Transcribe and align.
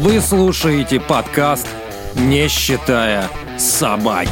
Вы 0.00 0.22
слушаете 0.22 0.98
подкаст 0.98 1.68
«Не 2.16 2.48
считая 2.48 3.28
собаки». 3.58 4.30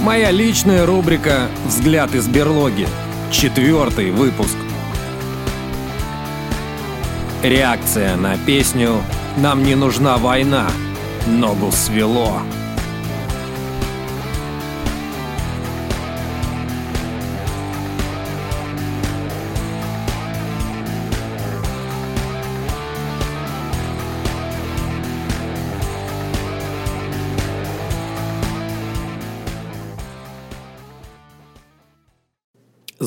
Моя 0.00 0.32
личная 0.32 0.84
рубрика 0.84 1.46
«Взгляд 1.64 2.12
из 2.12 2.26
берлоги». 2.26 2.88
Четвертый 3.30 4.10
выпуск. 4.10 4.56
Реакция 7.44 8.16
на 8.16 8.36
песню 8.36 9.00
«Нам 9.36 9.62
не 9.62 9.76
нужна 9.76 10.16
война». 10.16 10.68
Ногу 11.28 11.70
свело. 11.70 12.42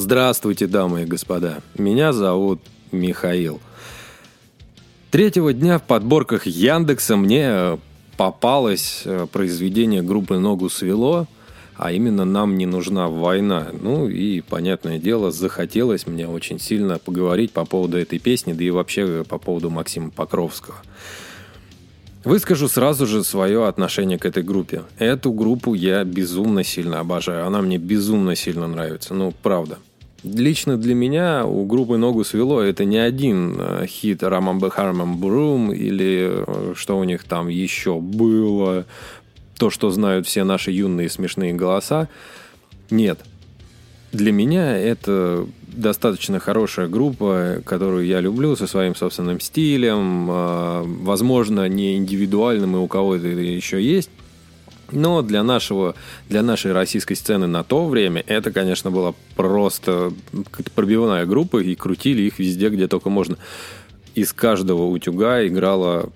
Здравствуйте, 0.08 0.68
дамы 0.68 1.02
и 1.02 1.06
господа. 1.06 1.60
Меня 1.78 2.14
зовут 2.14 2.62
Михаил. 2.94 3.60
Третьего 5.12 5.52
дня 5.52 5.80
в 5.80 5.84
подборках 5.84 6.46
Яндекса 6.46 7.18
мне 7.18 7.78
попалось 8.16 9.02
э, 9.04 9.28
произведение 9.30 10.02
группы 10.02 10.38
«Ногу 10.38 10.70
свело», 10.70 11.28
а 11.76 11.92
именно 11.92 12.24
«Нам 12.24 12.58
не 12.58 12.66
нужна 12.66 13.10
война». 13.10 13.68
Ну 13.74 14.08
и, 14.08 14.40
понятное 14.40 14.98
дело, 14.98 15.30
захотелось 15.30 16.08
мне 16.08 16.26
очень 16.26 16.58
сильно 16.58 17.00
поговорить 17.00 17.52
по 17.52 17.66
поводу 17.66 17.98
этой 17.98 18.20
песни, 18.20 18.54
да 18.54 18.64
и 18.64 18.70
вообще 18.70 19.26
по 19.28 19.38
поводу 19.38 19.70
Максима 19.70 20.12
Покровского. 20.12 20.78
Выскажу 22.24 22.70
сразу 22.70 23.06
же 23.08 23.26
свое 23.26 23.68
отношение 23.68 24.18
к 24.18 24.26
этой 24.26 24.44
группе. 24.44 24.84
Эту 25.00 25.34
группу 25.34 25.74
я 25.74 26.06
безумно 26.06 26.64
сильно 26.64 27.02
обожаю. 27.02 27.46
Она 27.46 27.62
мне 27.62 27.78
безумно 27.78 28.38
сильно 28.38 28.68
нравится. 28.68 29.14
Ну, 29.14 29.34
правда. 29.44 29.80
Лично 30.24 30.78
для 30.78 30.96
меня 30.96 31.46
у 31.46 31.66
группы 31.66 31.98
«Ногу 31.98 32.24
свело» 32.24 32.62
это 32.62 32.86
не 32.86 32.98
один 32.98 33.56
э, 33.60 33.86
хит 33.86 34.24
«Рамамбе 34.24 34.70
Хармам 34.70 35.20
Брум» 35.20 35.72
или 35.72 36.30
э, 36.30 36.74
что 36.76 36.98
у 36.98 37.04
них 37.04 37.24
там 37.24 37.50
еще 37.50 38.00
было, 38.00 38.86
то, 39.58 39.70
что 39.70 39.92
знают 39.92 40.26
все 40.26 40.44
наши 40.44 40.72
юные 40.72 41.10
смешные 41.10 41.54
голоса. 41.54 42.10
Нет. 42.90 43.20
Для 44.12 44.32
меня 44.32 44.76
это 44.76 45.46
достаточно 45.68 46.40
хорошая 46.40 46.88
группа, 46.88 47.62
которую 47.64 48.08
я 48.08 48.20
люблю 48.20 48.56
со 48.56 48.66
своим 48.66 48.96
собственным 48.96 49.40
стилем, 49.40 50.32
э, 50.32 50.84
возможно, 51.04 51.68
не 51.70 51.96
индивидуальным, 51.96 52.76
и 52.76 52.80
у 52.80 52.88
кого-то 52.88 53.28
еще 53.28 53.80
есть, 53.82 54.10
но 54.92 55.22
для, 55.22 55.44
нашего, 55.44 55.96
для 56.30 56.42
нашей 56.42 56.72
российской 56.72 57.16
сцены 57.16 57.48
на 57.48 57.64
то 57.64 57.88
время 57.88 58.24
это, 58.28 58.52
конечно, 58.52 58.92
была 58.92 59.14
просто 59.36 60.14
пробивная 60.76 61.26
группа, 61.26 61.62
и 61.62 61.76
крутили 61.76 62.22
их 62.24 62.40
везде, 62.40 62.70
где 62.70 62.88
только 62.88 63.10
можно. 63.10 63.38
Из 64.16 64.34
каждого 64.34 64.86
утюга 64.86 65.46
играла... 65.46 66.10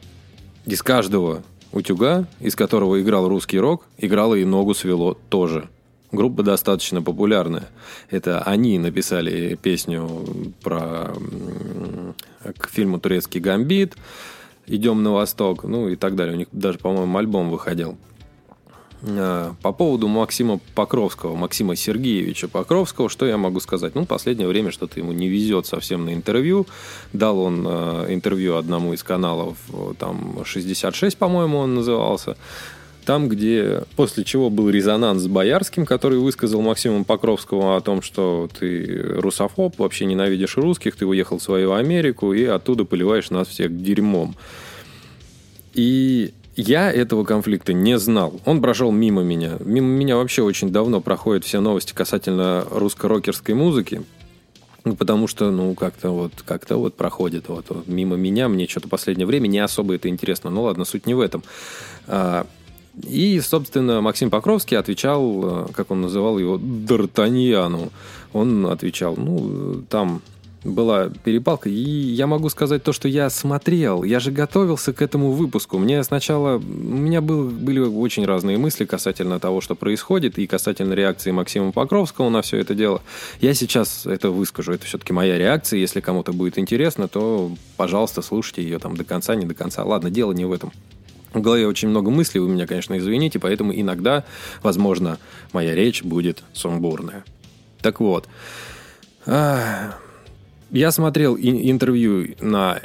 Из 0.65 0.83
каждого 0.83 1.43
утюга, 1.71 2.27
из 2.39 2.55
которого 2.55 3.01
играл 3.01 3.27
русский 3.27 3.59
рок, 3.59 3.85
играла 3.97 4.35
и 4.35 4.45
«Ногу 4.45 4.73
свело» 4.73 5.17
тоже. 5.29 5.69
Группа 6.11 6.43
достаточно 6.43 7.01
популярная. 7.01 7.69
Это 8.09 8.41
они 8.41 8.77
написали 8.77 9.57
песню 9.61 10.53
про 10.61 11.13
к 12.57 12.69
фильму 12.69 12.99
«Турецкий 12.99 13.39
гамбит», 13.39 13.95
«Идем 14.67 15.03
на 15.03 15.11
восток», 15.11 15.63
ну 15.63 15.89
и 15.89 15.95
так 15.95 16.15
далее. 16.15 16.35
У 16.35 16.37
них 16.37 16.47
даже, 16.51 16.77
по-моему, 16.77 17.17
альбом 17.17 17.49
выходил. 17.49 17.97
Э, 19.03 19.53
по 19.61 19.71
поводу 19.71 20.07
Максима 20.07 20.59
Покровского, 20.75 21.35
Максима 21.35 21.75
Сергеевича 21.75 22.47
Покровского, 22.47 23.09
что 23.09 23.25
я 23.25 23.37
могу 23.37 23.59
сказать? 23.59 23.95
Ну, 23.95 24.05
последнее 24.05 24.47
время 24.47 24.71
что-то 24.71 24.99
ему 24.99 25.11
не 25.11 25.27
везет 25.27 25.65
совсем 25.65 26.05
на 26.05 26.13
интервью. 26.13 26.67
Дал 27.13 27.39
он 27.39 27.65
э, 27.67 28.05
интервью 28.09 28.57
одному 28.57 28.93
из 28.93 29.03
каналов, 29.03 29.57
э, 29.73 29.93
там 29.97 30.43
66, 30.45 31.17
по-моему, 31.17 31.57
он 31.57 31.75
назывался. 31.75 32.37
Там, 33.05 33.29
где 33.29 33.83
после 33.95 34.23
чего 34.23 34.51
был 34.51 34.69
резонанс 34.69 35.23
с 35.23 35.27
Боярским, 35.27 35.87
который 35.87 36.19
высказал 36.19 36.61
Максиму 36.61 37.03
Покровскому 37.03 37.75
о 37.75 37.81
том, 37.81 38.03
что 38.03 38.47
ты 38.59 39.03
русофоб, 39.15 39.79
вообще 39.79 40.05
ненавидишь 40.05 40.55
русских, 40.57 40.95
ты 40.95 41.07
уехал 41.07 41.39
в 41.39 41.43
свою 41.43 41.73
Америку 41.73 42.31
и 42.31 42.45
оттуда 42.45 42.85
поливаешь 42.85 43.31
нас 43.31 43.47
всех 43.47 43.81
дерьмом. 43.81 44.35
И 45.73 46.33
я 46.55 46.91
этого 46.91 47.23
конфликта 47.23 47.73
не 47.73 47.97
знал. 47.97 48.39
Он 48.45 48.61
прошел 48.61 48.91
мимо 48.91 49.23
меня. 49.23 49.57
Мимо 49.59 49.87
меня 49.87 50.17
вообще 50.17 50.41
очень 50.41 50.71
давно 50.71 51.01
проходят 51.01 51.45
все 51.45 51.61
новости 51.61 51.93
касательно 51.93 52.65
русско-рокерской 52.69 53.55
музыки. 53.55 54.03
Ну, 54.83 54.95
потому 54.95 55.27
что, 55.27 55.51
ну, 55.51 55.75
как-то 55.75 56.09
вот, 56.09 56.33
как-то 56.43 56.77
вот 56.77 56.95
проходит 56.95 57.49
вот, 57.49 57.65
вот 57.69 57.87
мимо 57.87 58.15
меня. 58.15 58.49
Мне 58.49 58.67
что-то 58.67 58.89
последнее 58.89 59.27
время 59.27 59.47
не 59.47 59.59
особо 59.59 59.95
это 59.95 60.09
интересно. 60.09 60.49
Ну, 60.49 60.63
ладно, 60.63 60.85
суть 60.85 61.05
не 61.05 61.13
в 61.13 61.19
этом. 61.19 61.43
А, 62.07 62.47
и, 63.07 63.39
собственно, 63.39 64.01
Максим 64.01 64.29
Покровский 64.29 64.77
отвечал, 64.77 65.69
как 65.73 65.91
он 65.91 66.01
называл 66.01 66.39
его, 66.39 66.57
Д'Артаньяну. 66.57 67.91
Он 68.33 68.65
отвечал, 68.65 69.15
ну, 69.15 69.83
там 69.89 70.21
была 70.63 71.09
перепалка. 71.09 71.69
И 71.69 71.73
я 71.73 72.27
могу 72.27 72.49
сказать 72.49 72.83
то, 72.83 72.93
что 72.93 73.07
я 73.07 73.29
смотрел. 73.29 74.03
Я 74.03 74.19
же 74.19 74.31
готовился 74.31 74.93
к 74.93 75.01
этому 75.01 75.31
выпуску. 75.31 75.77
Мне 75.77 76.03
сначала... 76.03 76.57
У 76.57 76.61
меня 76.61 77.21
был, 77.21 77.49
были 77.49 77.79
очень 77.79 78.25
разные 78.25 78.57
мысли 78.57 78.85
касательно 78.85 79.39
того, 79.39 79.61
что 79.61 79.75
происходит, 79.75 80.37
и 80.37 80.47
касательно 80.47 80.93
реакции 80.93 81.31
Максима 81.31 81.71
Покровского 81.71 82.29
на 82.29 82.41
все 82.41 82.57
это 82.57 82.75
дело. 82.75 83.01
Я 83.39 83.53
сейчас 83.53 84.05
это 84.05 84.29
выскажу. 84.29 84.73
Это 84.73 84.85
все-таки 84.85 85.13
моя 85.13 85.37
реакция. 85.37 85.79
Если 85.79 85.99
кому-то 85.99 86.33
будет 86.33 86.57
интересно, 86.57 87.07
то, 87.07 87.51
пожалуйста, 87.77 88.21
слушайте 88.21 88.61
ее 88.63 88.77
там 88.79 88.95
до 88.95 89.03
конца, 89.03 89.35
не 89.35 89.45
до 89.45 89.53
конца. 89.55 89.83
Ладно, 89.83 90.09
дело 90.09 90.31
не 90.31 90.45
в 90.45 90.51
этом. 90.51 90.71
В 91.33 91.41
голове 91.41 91.65
очень 91.65 91.87
много 91.87 92.11
мыслей, 92.11 92.41
вы 92.41 92.49
меня, 92.49 92.67
конечно, 92.67 92.97
извините, 92.97 93.39
поэтому 93.39 93.73
иногда, 93.73 94.25
возможно, 94.63 95.17
моя 95.53 95.73
речь 95.73 96.03
будет 96.03 96.43
сумбурная. 96.51 97.23
Так 97.81 98.01
вот, 98.01 98.27
я 100.71 100.91
смотрел 100.91 101.37
интервью 101.37 102.35
на 102.39 102.79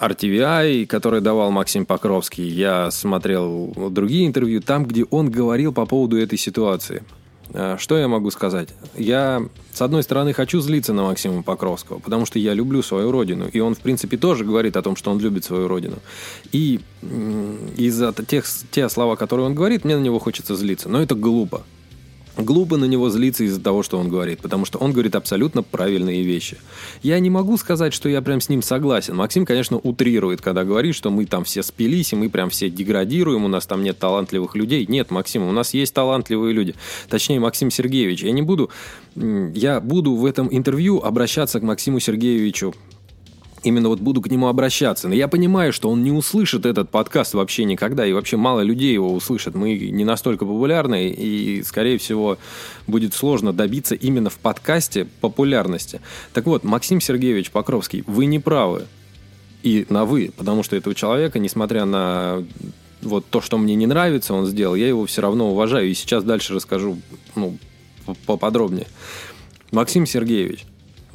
RTVI, 0.00 0.86
которое 0.86 1.20
давал 1.20 1.50
Максим 1.50 1.86
Покровский. 1.86 2.48
Я 2.48 2.90
смотрел 2.90 3.72
другие 3.90 4.26
интервью, 4.26 4.60
там, 4.60 4.84
где 4.84 5.04
он 5.04 5.30
говорил 5.30 5.72
по 5.72 5.86
поводу 5.86 6.18
этой 6.18 6.38
ситуации. 6.38 7.02
А, 7.52 7.76
что 7.78 7.98
я 7.98 8.08
могу 8.08 8.30
сказать? 8.30 8.70
Я, 8.96 9.42
с 9.72 9.82
одной 9.82 10.02
стороны, 10.02 10.32
хочу 10.32 10.60
злиться 10.60 10.92
на 10.92 11.02
Максима 11.02 11.42
Покровского, 11.42 11.98
потому 11.98 12.24
что 12.24 12.38
я 12.38 12.54
люблю 12.54 12.82
свою 12.82 13.12
родину. 13.12 13.48
И 13.52 13.60
он, 13.60 13.74
в 13.74 13.80
принципе, 13.80 14.16
тоже 14.16 14.44
говорит 14.44 14.76
о 14.76 14.82
том, 14.82 14.96
что 14.96 15.10
он 15.10 15.20
любит 15.20 15.44
свою 15.44 15.68
родину. 15.68 15.96
И 16.52 16.80
из-за 17.76 18.12
тех, 18.12 18.44
те 18.70 18.88
слова, 18.88 19.16
которые 19.16 19.46
он 19.46 19.54
говорит, 19.54 19.84
мне 19.84 19.96
на 19.96 20.02
него 20.02 20.18
хочется 20.18 20.56
злиться. 20.56 20.88
Но 20.88 21.02
это 21.02 21.14
глупо. 21.14 21.62
Глупо 22.36 22.76
на 22.76 22.84
него 22.84 23.10
злиться 23.10 23.44
из-за 23.44 23.60
того, 23.60 23.82
что 23.82 23.98
он 23.98 24.08
говорит, 24.08 24.40
потому 24.40 24.64
что 24.64 24.78
он 24.78 24.92
говорит 24.92 25.14
абсолютно 25.14 25.62
правильные 25.62 26.22
вещи. 26.22 26.56
Я 27.02 27.18
не 27.18 27.30
могу 27.30 27.56
сказать, 27.56 27.92
что 27.92 28.08
я 28.08 28.22
прям 28.22 28.40
с 28.40 28.48
ним 28.48 28.62
согласен. 28.62 29.16
Максим, 29.16 29.44
конечно, 29.44 29.78
утрирует, 29.78 30.40
когда 30.40 30.64
говорит, 30.64 30.94
что 30.94 31.10
мы 31.10 31.26
там 31.26 31.44
все 31.44 31.62
спились, 31.62 32.12
и 32.12 32.16
мы 32.16 32.28
прям 32.28 32.50
все 32.50 32.70
деградируем, 32.70 33.44
у 33.44 33.48
нас 33.48 33.66
там 33.66 33.82
нет 33.82 33.98
талантливых 33.98 34.54
людей. 34.54 34.86
Нет, 34.88 35.10
Максим, 35.10 35.42
у 35.42 35.52
нас 35.52 35.74
есть 35.74 35.92
талантливые 35.92 36.54
люди. 36.54 36.74
Точнее, 37.08 37.40
Максим 37.40 37.70
Сергеевич. 37.70 38.22
Я 38.22 38.32
не 38.32 38.42
буду... 38.42 38.70
Я 39.16 39.80
буду 39.80 40.14
в 40.14 40.24
этом 40.24 40.48
интервью 40.50 41.00
обращаться 41.00 41.58
к 41.58 41.62
Максиму 41.62 42.00
Сергеевичу 42.00 42.74
именно 43.62 43.88
вот 43.88 44.00
буду 44.00 44.20
к 44.20 44.30
нему 44.30 44.48
обращаться. 44.48 45.08
Но 45.08 45.14
я 45.14 45.28
понимаю, 45.28 45.72
что 45.72 45.90
он 45.90 46.02
не 46.02 46.12
услышит 46.12 46.66
этот 46.66 46.90
подкаст 46.90 47.34
вообще 47.34 47.64
никогда, 47.64 48.06
и 48.06 48.12
вообще 48.12 48.36
мало 48.36 48.60
людей 48.60 48.92
его 48.92 49.12
услышат. 49.12 49.54
Мы 49.54 49.76
не 49.76 50.04
настолько 50.04 50.44
популярны, 50.44 51.08
и, 51.08 51.62
скорее 51.62 51.98
всего, 51.98 52.38
будет 52.86 53.14
сложно 53.14 53.52
добиться 53.52 53.94
именно 53.94 54.30
в 54.30 54.38
подкасте 54.38 55.06
популярности. 55.20 56.00
Так 56.32 56.46
вот, 56.46 56.64
Максим 56.64 57.00
Сергеевич 57.00 57.50
Покровский, 57.50 58.04
вы 58.06 58.26
не 58.26 58.38
правы. 58.38 58.86
И 59.62 59.84
на 59.90 60.06
«вы», 60.06 60.32
потому 60.36 60.62
что 60.62 60.74
этого 60.74 60.94
человека, 60.94 61.38
несмотря 61.38 61.84
на 61.84 62.44
вот 63.02 63.26
то, 63.28 63.40
что 63.40 63.58
мне 63.58 63.74
не 63.74 63.86
нравится, 63.86 64.32
он 64.32 64.46
сделал, 64.46 64.74
я 64.74 64.88
его 64.88 65.04
все 65.06 65.22
равно 65.22 65.50
уважаю. 65.50 65.90
И 65.90 65.94
сейчас 65.94 66.24
дальше 66.24 66.54
расскажу 66.54 66.98
ну, 67.34 67.58
поподробнее. 68.26 68.86
Максим 69.70 70.06
Сергеевич, 70.06 70.64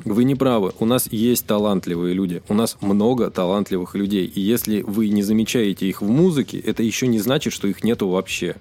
вы 0.03 0.23
не 0.23 0.35
правы. 0.35 0.73
У 0.79 0.85
нас 0.85 1.07
есть 1.11 1.45
талантливые 1.45 2.13
люди. 2.13 2.43
У 2.49 2.53
нас 2.53 2.77
много 2.81 3.29
талантливых 3.31 3.95
людей. 3.95 4.25
И 4.25 4.41
если 4.41 4.81
вы 4.81 5.09
не 5.09 5.23
замечаете 5.23 5.87
их 5.87 6.01
в 6.01 6.09
музыке, 6.09 6.59
это 6.59 6.83
еще 6.83 7.07
не 7.07 7.19
значит, 7.19 7.53
что 7.53 7.67
их 7.67 7.83
нету 7.83 8.09
вообще. 8.09 8.55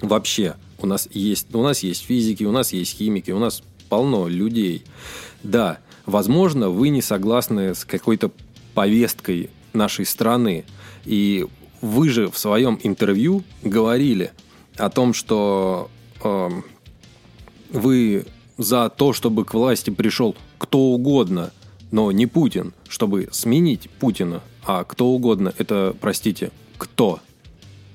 Вообще. 0.00 0.56
У 0.78 0.86
нас 0.86 1.08
есть, 1.12 1.54
у 1.54 1.62
нас 1.62 1.82
есть 1.82 2.04
физики, 2.04 2.44
у 2.44 2.52
нас 2.52 2.72
есть 2.72 2.96
химики, 2.96 3.30
у 3.30 3.38
нас 3.38 3.62
полно 3.88 4.28
людей. 4.28 4.82
Да, 5.42 5.78
возможно, 6.04 6.68
вы 6.70 6.88
не 6.88 7.00
согласны 7.00 7.74
с 7.74 7.84
какой-то 7.84 8.32
повесткой 8.74 9.50
нашей 9.72 10.04
страны. 10.04 10.64
И 11.04 11.46
вы 11.80 12.08
же 12.08 12.28
в 12.28 12.36
своем 12.38 12.78
интервью 12.82 13.44
говорили 13.62 14.32
о 14.76 14.90
том, 14.90 15.14
что 15.14 15.90
э, 16.22 16.50
вы 17.70 18.26
за 18.58 18.88
то, 18.88 19.12
чтобы 19.12 19.44
к 19.44 19.54
власти 19.54 19.90
пришел 19.90 20.36
кто 20.58 20.78
угодно, 20.78 21.52
но 21.90 22.10
не 22.12 22.26
Путин, 22.26 22.72
чтобы 22.88 23.28
сменить 23.32 23.90
Путина, 23.90 24.42
а 24.64 24.84
кто 24.84 25.08
угодно, 25.08 25.52
это, 25.58 25.94
простите, 26.00 26.50
кто? 26.78 27.20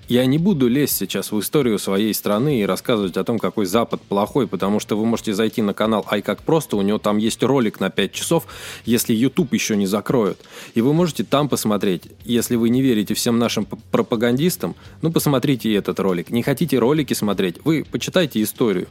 Я 0.10 0.26
не 0.26 0.40
буду 0.40 0.68
лезть 0.68 0.98
сейчас 0.98 1.32
в 1.32 1.40
историю 1.40 1.78
своей 1.78 2.16
страны 2.16 2.62
и 2.62 2.66
рассказывать 2.66 3.16
о 3.16 3.24
том, 3.24 3.38
какой 3.38 3.68
Запад 3.68 4.02
плохой, 4.02 4.48
потому 4.48 4.80
что 4.80 4.98
вы 4.98 5.06
можете 5.06 5.36
зайти 5.36 5.62
на 5.62 5.76
канал 5.76 6.04
Ай 6.10 6.24
как 6.24 6.42
просто, 6.42 6.78
у 6.78 6.82
него 6.82 6.98
там 6.98 7.18
есть 7.18 7.44
ролик 7.44 7.80
на 7.80 7.92
5 7.92 8.12
часов, 8.12 8.48
если 8.86 9.14
YouTube 9.14 9.54
еще 9.54 9.78
не 9.78 9.86
закроют. 9.86 10.40
И 10.74 10.82
вы 10.82 10.94
можете 10.94 11.24
там 11.24 11.48
посмотреть. 11.48 12.06
Если 12.26 12.56
вы 12.56 12.70
не 12.70 12.82
верите 12.82 13.14
всем 13.14 13.38
нашим 13.38 13.68
пропагандистам, 13.92 14.76
ну 15.04 15.12
посмотрите 15.12 15.72
этот 15.76 16.00
ролик. 16.00 16.32
Не 16.32 16.42
хотите 16.42 16.80
ролики 16.80 17.14
смотреть, 17.14 17.64
вы 17.64 17.86
почитайте 17.90 18.42
историю. 18.42 18.88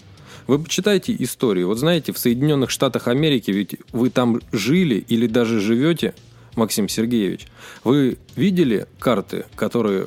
Вы 0.48 0.58
почитайте 0.58 1.14
историю. 1.18 1.68
Вот 1.68 1.78
знаете, 1.78 2.12
в 2.12 2.18
Соединенных 2.18 2.70
Штатах 2.70 3.06
Америки, 3.06 3.50
ведь 3.50 3.76
вы 3.92 4.08
там 4.08 4.40
жили 4.50 5.04
или 5.06 5.26
даже 5.26 5.60
живете, 5.60 6.14
Максим 6.56 6.88
Сергеевич, 6.88 7.46
вы 7.84 8.16
видели 8.34 8.86
карты, 8.98 9.44
которые 9.54 10.06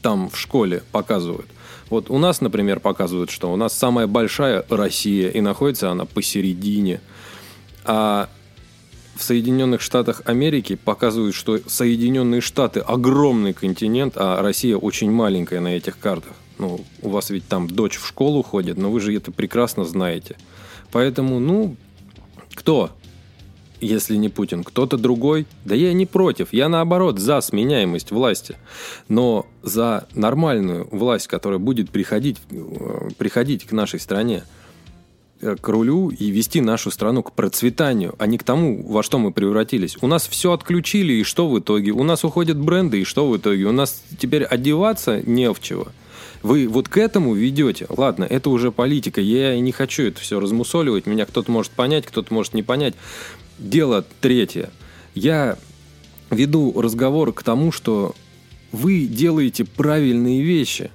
там 0.00 0.30
в 0.30 0.38
школе 0.38 0.84
показывают. 0.92 1.46
Вот 1.90 2.10
у 2.10 2.18
нас, 2.18 2.40
например, 2.40 2.78
показывают, 2.78 3.30
что 3.30 3.52
у 3.52 3.56
нас 3.56 3.76
самая 3.76 4.06
большая 4.06 4.64
Россия, 4.70 5.28
и 5.28 5.40
находится 5.40 5.90
она 5.90 6.04
посередине. 6.04 7.00
А 7.84 8.30
в 9.16 9.22
Соединенных 9.22 9.80
Штатах 9.80 10.22
Америки 10.26 10.76
показывают, 10.76 11.34
что 11.34 11.58
Соединенные 11.66 12.40
Штаты 12.40 12.78
огромный 12.78 13.52
континент, 13.52 14.14
а 14.16 14.40
Россия 14.42 14.76
очень 14.76 15.10
маленькая 15.10 15.58
на 15.58 15.76
этих 15.76 15.98
картах. 15.98 16.32
Ну, 16.62 16.80
у 17.02 17.08
вас 17.08 17.30
ведь 17.30 17.48
там 17.48 17.66
дочь 17.66 17.96
в 17.96 18.06
школу 18.06 18.44
ходит, 18.44 18.78
но 18.78 18.88
вы 18.88 19.00
же 19.00 19.12
это 19.16 19.32
прекрасно 19.32 19.84
знаете. 19.84 20.36
Поэтому, 20.92 21.40
ну, 21.40 21.74
кто? 22.54 22.90
если 23.80 24.14
не 24.14 24.28
Путин, 24.28 24.62
кто-то 24.62 24.96
другой. 24.96 25.44
Да 25.64 25.74
я 25.74 25.92
не 25.92 26.06
против, 26.06 26.52
я 26.52 26.68
наоборот 26.68 27.18
за 27.18 27.40
сменяемость 27.40 28.12
власти. 28.12 28.54
Но 29.08 29.44
за 29.64 30.06
нормальную 30.14 30.86
власть, 30.92 31.26
которая 31.26 31.58
будет 31.58 31.90
приходить, 31.90 32.38
э, 32.52 33.08
приходить 33.18 33.64
к 33.64 33.72
нашей 33.72 33.98
стране, 33.98 34.44
э, 35.40 35.56
к 35.60 35.68
рулю 35.68 36.10
и 36.10 36.30
вести 36.30 36.60
нашу 36.60 36.92
страну 36.92 37.24
к 37.24 37.32
процветанию, 37.32 38.14
а 38.18 38.28
не 38.28 38.38
к 38.38 38.44
тому, 38.44 38.86
во 38.86 39.02
что 39.02 39.18
мы 39.18 39.32
превратились. 39.32 39.96
У 40.00 40.06
нас 40.06 40.28
все 40.28 40.52
отключили, 40.52 41.14
и 41.14 41.24
что 41.24 41.48
в 41.48 41.58
итоге? 41.58 41.90
У 41.90 42.04
нас 42.04 42.22
уходят 42.22 42.56
бренды, 42.56 43.00
и 43.00 43.04
что 43.04 43.28
в 43.28 43.36
итоге? 43.36 43.64
У 43.64 43.72
нас 43.72 44.00
теперь 44.16 44.44
одеваться 44.44 45.20
не 45.26 45.52
в 45.52 45.60
чего. 45.60 45.88
Вы 46.42 46.68
вот 46.68 46.88
к 46.88 46.96
этому 46.96 47.34
ведете. 47.34 47.86
Ладно, 47.88 48.24
это 48.24 48.50
уже 48.50 48.72
политика. 48.72 49.20
Я 49.20 49.58
не 49.58 49.72
хочу 49.72 50.04
это 50.04 50.20
все 50.20 50.40
размусоливать. 50.40 51.06
Меня 51.06 51.26
кто-то 51.26 51.50
может 51.50 51.72
понять, 51.72 52.06
кто-то 52.06 52.32
может 52.32 52.54
не 52.54 52.62
понять. 52.62 52.94
Дело 53.58 54.04
третье. 54.20 54.70
Я 55.14 55.58
веду 56.30 56.80
разговор 56.80 57.32
к 57.32 57.42
тому, 57.42 57.72
что 57.72 58.14
вы 58.72 59.06
делаете 59.06 59.64
правильные 59.64 60.42
вещи. 60.42 60.90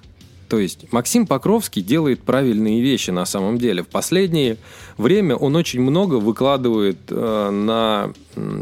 То 0.49 0.59
есть 0.59 0.91
Максим 0.91 1.27
Покровский 1.27 1.81
делает 1.81 2.21
правильные 2.23 2.81
вещи 2.81 3.11
на 3.11 3.25
самом 3.25 3.57
деле. 3.57 3.83
В 3.83 3.87
последнее 3.87 4.57
время 4.97 5.35
он 5.35 5.55
очень 5.55 5.81
много 5.81 6.15
выкладывает 6.15 6.97
э, 7.09 7.49
на, 7.49 8.13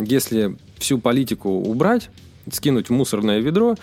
если 0.04 0.58
всю 0.80 0.98
политику 0.98 1.50
убрать, 1.50 2.10
скинуть 2.52 2.90
в 2.90 2.94
мусорное 2.94 3.40
ведро 3.40 3.76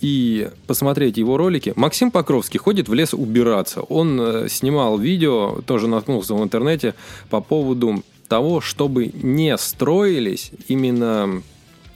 и 0.00 0.48
посмотреть 0.66 1.16
его 1.16 1.36
ролики. 1.36 1.72
Максим 1.76 2.10
Покровский 2.10 2.58
ходит 2.58 2.88
в 2.88 2.94
лес 2.94 3.14
убираться. 3.14 3.82
Он 3.82 4.20
э, 4.20 4.48
снимал 4.48 4.98
видео, 4.98 5.60
тоже 5.66 5.88
наткнулся 5.88 6.34
в 6.34 6.42
интернете 6.42 6.94
по 7.30 7.40
поводу 7.40 8.02
того, 8.28 8.60
чтобы 8.60 9.10
не 9.14 9.56
строились 9.56 10.52
именно 10.68 11.42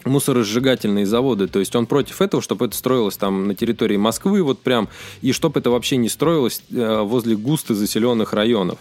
мусоросжигательные 0.04 1.06
заводы. 1.06 1.46
То 1.46 1.60
есть 1.60 1.76
он 1.76 1.86
против 1.86 2.20
этого, 2.20 2.42
чтобы 2.42 2.66
это 2.66 2.76
строилось 2.76 3.16
там 3.16 3.46
на 3.46 3.54
территории 3.54 3.96
Москвы, 3.96 4.42
вот 4.42 4.58
прям, 4.60 4.88
и 5.20 5.32
чтобы 5.32 5.60
это 5.60 5.70
вообще 5.70 5.96
не 5.96 6.08
строилось 6.08 6.62
э, 6.70 7.02
возле 7.02 7.36
густо 7.36 7.74
заселенных 7.74 8.32
районов 8.32 8.78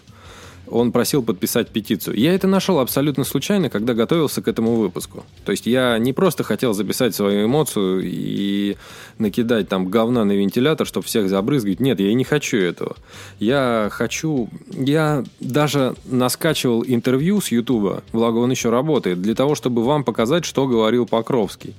он 0.71 0.91
просил 0.91 1.21
подписать 1.21 1.69
петицию. 1.69 2.18
Я 2.18 2.33
это 2.33 2.47
нашел 2.47 2.79
абсолютно 2.79 3.23
случайно, 3.23 3.69
когда 3.69 3.94
готовился 3.94 4.41
к 4.41 4.47
этому 4.47 4.75
выпуску. 4.75 5.23
То 5.45 5.51
есть 5.51 5.68
я 5.68 5.97
не 5.97 6.13
просто 6.13 6.44
хотел 6.44 6.73
записать 6.73 7.13
свою 7.13 7.45
эмоцию 7.45 8.01
и 8.03 8.77
накидать 9.18 9.69
там 9.69 9.89
говна 9.89 10.25
на 10.25 10.31
вентилятор, 10.31 10.88
чтобы 10.88 11.06
всех 11.06 11.29
забрызгать. 11.29 11.79
Нет, 11.79 12.00
я 12.00 12.09
и 12.09 12.13
не 12.13 12.23
хочу 12.23 12.57
этого. 12.57 12.95
Я 13.39 13.89
хочу... 13.91 14.50
Я 14.71 15.23
даже 15.39 15.95
наскачивал 16.06 16.83
интервью 16.88 17.41
с 17.41 17.51
Ютуба, 17.51 18.03
благо 18.13 18.38
он 18.38 18.51
еще 18.51 18.69
работает, 18.69 19.21
для 19.21 19.35
того, 19.35 19.56
чтобы 19.56 19.83
вам 19.83 20.03
показать, 20.03 20.45
что 20.45 20.67
говорил 20.67 21.06
Покровский 21.06 21.75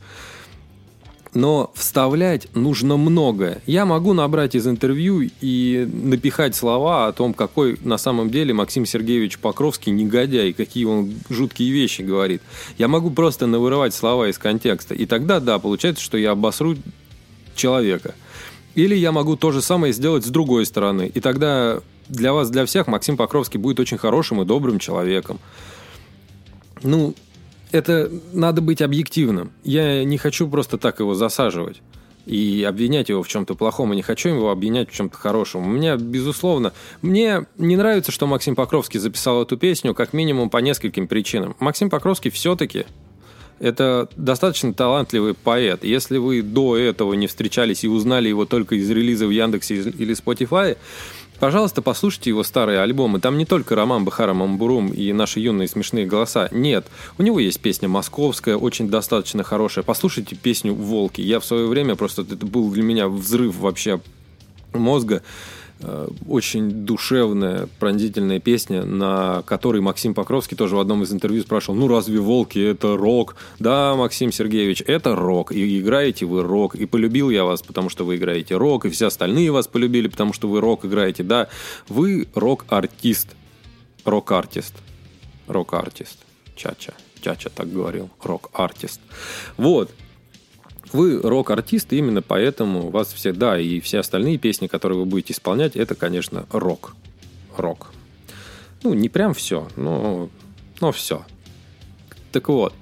но 1.34 1.70
вставлять 1.74 2.46
нужно 2.54 2.96
много. 2.96 3.62
Я 3.66 3.86
могу 3.86 4.12
набрать 4.12 4.54
из 4.54 4.66
интервью 4.66 5.30
и 5.40 5.88
напихать 5.90 6.54
слова 6.54 7.06
о 7.06 7.12
том, 7.12 7.32
какой 7.32 7.78
на 7.82 7.96
самом 7.96 8.30
деле 8.30 8.52
Максим 8.52 8.84
Сергеевич 8.84 9.38
Покровский 9.38 9.92
негодяй, 9.92 10.52
какие 10.52 10.84
он 10.84 11.14
жуткие 11.30 11.70
вещи 11.72 12.02
говорит. 12.02 12.42
Я 12.76 12.88
могу 12.88 13.10
просто 13.10 13.46
навырывать 13.46 13.94
слова 13.94 14.28
из 14.28 14.36
контекста. 14.36 14.94
И 14.94 15.06
тогда, 15.06 15.40
да, 15.40 15.58
получается, 15.58 16.04
что 16.04 16.18
я 16.18 16.32
обосру 16.32 16.76
человека. 17.54 18.14
Или 18.74 18.94
я 18.94 19.12
могу 19.12 19.36
то 19.36 19.52
же 19.52 19.62
самое 19.62 19.92
сделать 19.92 20.26
с 20.26 20.28
другой 20.28 20.66
стороны. 20.66 21.10
И 21.12 21.20
тогда 21.20 21.80
для 22.08 22.32
вас, 22.34 22.50
для 22.50 22.66
всех 22.66 22.86
Максим 22.88 23.16
Покровский 23.16 23.58
будет 23.58 23.80
очень 23.80 23.98
хорошим 23.98 24.42
и 24.42 24.44
добрым 24.44 24.78
человеком. 24.78 25.38
Ну, 26.82 27.14
это 27.72 28.10
надо 28.32 28.60
быть 28.60 28.82
объективным. 28.82 29.52
Я 29.64 30.04
не 30.04 30.18
хочу 30.18 30.48
просто 30.48 30.78
так 30.78 31.00
его 31.00 31.14
засаживать 31.14 31.80
и 32.26 32.64
обвинять 32.68 33.08
его 33.08 33.22
в 33.22 33.28
чем-то 33.28 33.54
плохом, 33.54 33.92
и 33.92 33.96
не 33.96 34.02
хочу 34.02 34.28
его 34.28 34.50
обвинять 34.50 34.90
в 34.90 34.94
чем-то 34.94 35.16
хорошем. 35.16 35.66
У 35.66 35.70
меня, 35.70 35.96
безусловно, 35.96 36.72
мне 37.00 37.46
не 37.58 37.76
нравится, 37.76 38.12
что 38.12 38.26
Максим 38.26 38.54
Покровский 38.54 39.00
записал 39.00 39.42
эту 39.42 39.56
песню, 39.56 39.94
как 39.94 40.12
минимум 40.12 40.50
по 40.50 40.58
нескольким 40.58 41.08
причинам. 41.08 41.56
Максим 41.58 41.90
Покровский 41.90 42.30
все-таки 42.30 42.86
это 43.58 44.08
достаточно 44.16 44.74
талантливый 44.74 45.34
поэт. 45.34 45.84
Если 45.84 46.18
вы 46.18 46.42
до 46.42 46.76
этого 46.76 47.14
не 47.14 47.26
встречались 47.26 47.84
и 47.84 47.88
узнали 47.88 48.28
его 48.28 48.44
только 48.44 48.74
из 48.74 48.90
релиза 48.90 49.26
в 49.26 49.30
Яндексе 49.30 49.76
или 49.76 50.14
Spotify, 50.14 50.76
Пожалуйста, 51.42 51.82
послушайте 51.82 52.30
его 52.30 52.44
старые 52.44 52.78
альбомы. 52.78 53.18
Там 53.18 53.36
не 53.36 53.44
только 53.44 53.74
Роман 53.74 54.04
Бахара 54.04 54.32
Мамбурум 54.32 54.92
и 54.92 55.12
наши 55.12 55.40
юные 55.40 55.66
смешные 55.66 56.06
голоса. 56.06 56.48
Нет. 56.52 56.86
У 57.18 57.24
него 57.24 57.40
есть 57.40 57.58
песня 57.58 57.88
«Московская», 57.88 58.56
очень 58.56 58.88
достаточно 58.88 59.42
хорошая. 59.42 59.82
Послушайте 59.82 60.36
песню 60.36 60.72
«Волки». 60.72 61.20
Я 61.20 61.40
в 61.40 61.44
свое 61.44 61.66
время 61.66 61.96
просто... 61.96 62.22
Это 62.22 62.46
был 62.46 62.70
для 62.70 62.84
меня 62.84 63.08
взрыв 63.08 63.56
вообще 63.56 64.00
мозга. 64.72 65.24
Э, 65.84 66.06
очень 66.28 66.70
душевная, 66.70 67.68
пронзительная 67.80 68.38
песня, 68.38 68.84
на 68.84 69.42
которой 69.42 69.80
Максим 69.80 70.14
Покровский 70.14 70.56
тоже 70.56 70.76
в 70.76 70.80
одном 70.80 71.02
из 71.02 71.12
интервью 71.12 71.42
спрашивал, 71.42 71.76
ну 71.76 71.88
разве 71.88 72.20
«Волки»— 72.20 72.58
это 72.60 72.96
рок? 72.96 73.34
Да, 73.58 73.96
Максим 73.96 74.30
Сергеевич, 74.30 74.82
это 74.86 75.16
рок, 75.16 75.50
и 75.50 75.80
играете 75.80 76.24
вы 76.26 76.42
рок, 76.42 76.76
и 76.76 76.86
полюбил 76.86 77.30
я 77.30 77.44
вас, 77.44 77.62
потому 77.62 77.88
что 77.88 78.04
вы 78.04 78.16
играете 78.16 78.56
рок, 78.56 78.84
и 78.84 78.90
все 78.90 79.08
остальные 79.08 79.50
вас 79.50 79.66
полюбили, 79.66 80.06
потому 80.06 80.32
что 80.32 80.48
вы 80.48 80.60
рок 80.60 80.84
играете, 80.84 81.24
да, 81.24 81.48
вы 81.88 82.28
рок-артист, 82.34 83.28
рок-артист, 84.04 84.74
рок-артист, 85.48 86.18
Чача, 86.54 86.94
Чача 87.20 87.50
так 87.50 87.72
говорил, 87.72 88.08
рок-артист. 88.22 89.00
Вот, 89.56 89.90
вы 90.94 91.20
рок-артист, 91.20 91.92
именно 91.92 92.22
поэтому 92.22 92.86
у 92.86 92.90
вас 92.90 93.12
все, 93.12 93.32
да, 93.32 93.58
и 93.58 93.80
все 93.80 94.00
остальные 94.00 94.38
песни, 94.38 94.66
которые 94.66 94.98
вы 94.98 95.04
будете 95.04 95.32
исполнять, 95.32 95.76
это, 95.76 95.94
конечно, 95.94 96.46
рок. 96.50 96.94
Рок. 97.56 97.92
Ну, 98.82 98.94
не 98.94 99.08
прям 99.08 99.34
все, 99.34 99.68
но, 99.76 100.28
но 100.80 100.92
все. 100.92 101.24
Так 102.32 102.48
вот, 102.48 102.74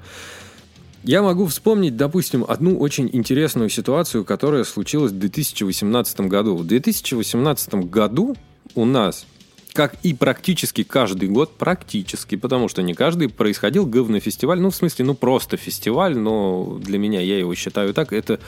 я 1.02 1.22
могу 1.22 1.46
вспомнить, 1.46 1.96
допустим, 1.96 2.44
одну 2.46 2.78
очень 2.78 3.08
интересную 3.12 3.70
ситуацию, 3.70 4.24
которая 4.24 4.64
случилась 4.64 5.12
в 5.12 5.18
2018 5.18 6.20
году. 6.20 6.56
В 6.56 6.66
2018 6.66 7.74
году 7.86 8.36
у 8.74 8.84
нас 8.84 9.26
как 9.72 9.94
и 10.02 10.14
практически 10.14 10.82
каждый 10.82 11.28
год, 11.28 11.56
практически, 11.56 12.36
потому 12.36 12.68
что 12.68 12.82
не 12.82 12.94
каждый, 12.94 13.28
происходил 13.28 13.86
говнофестиваль, 13.86 14.60
ну, 14.60 14.70
в 14.70 14.76
смысле, 14.76 15.04
ну, 15.04 15.14
просто 15.14 15.56
фестиваль, 15.56 16.16
но 16.16 16.78
для 16.82 16.98
меня, 16.98 17.20
я 17.20 17.38
его 17.38 17.54
считаю 17.54 17.94
так, 17.94 18.12
это 18.12 18.40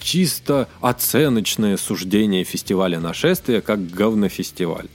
чисто 0.00 0.68
оценочное 0.80 1.76
суждение 1.76 2.44
фестиваля 2.44 2.98
нашествия 3.00 3.60
как 3.60 3.88
говнофестиваль. 3.90 4.88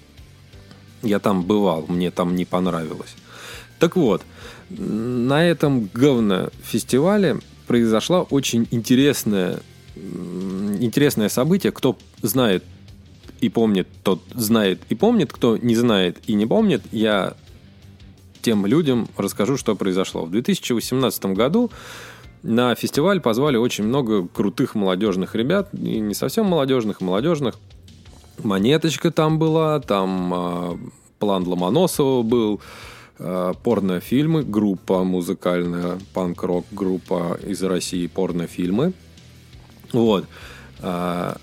Я 1.01 1.19
там 1.19 1.43
бывал, 1.43 1.85
мне 1.87 2.11
там 2.11 2.35
не 2.35 2.45
понравилось. 2.45 3.15
Так 3.79 3.95
вот, 3.95 4.23
на 4.69 5.45
этом 5.45 5.89
говнофестивале 5.93 7.39
произошла 7.67 8.23
очень 8.23 8.67
интересная, 8.71 9.59
интересное 9.95 11.29
событие. 11.29 11.71
Кто 11.71 11.97
знает 12.21 12.63
и 13.41 13.49
помнит, 13.49 13.87
тот 14.03 14.21
знает 14.33 14.81
и 14.89 14.95
помнит. 14.95 15.31
Кто 15.31 15.57
не 15.57 15.75
знает 15.75 16.17
и 16.27 16.33
не 16.33 16.45
помнит, 16.45 16.81
я 16.91 17.35
тем 18.41 18.65
людям 18.65 19.07
расскажу, 19.17 19.57
что 19.57 19.75
произошло. 19.75 20.23
В 20.23 20.31
2018 20.31 21.25
году 21.27 21.69
на 22.43 22.75
фестиваль 22.75 23.19
позвали 23.19 23.57
очень 23.57 23.83
много 23.83 24.27
крутых 24.27 24.75
молодежных 24.75 25.35
ребят, 25.35 25.69
и 25.73 25.99
не 25.99 26.13
совсем 26.13 26.45
молодежных, 26.45 27.01
молодежных. 27.01 27.55
Монеточка 28.43 29.11
там 29.11 29.39
была, 29.39 29.79
там 29.79 30.33
э, 30.33 30.77
план 31.19 31.47
Ломоносова 31.47 32.21
был, 32.21 32.61
э, 33.19 33.53
порнофильмы, 33.63 34.43
группа 34.43 35.03
музыкальная, 35.03 35.97
панк-рок 36.13 36.65
группа 36.71 37.39
из 37.45 37.61
России, 37.63 38.07
порнофильмы. 38.07 38.93
Вот. 39.91 40.25
Э, 40.79 41.35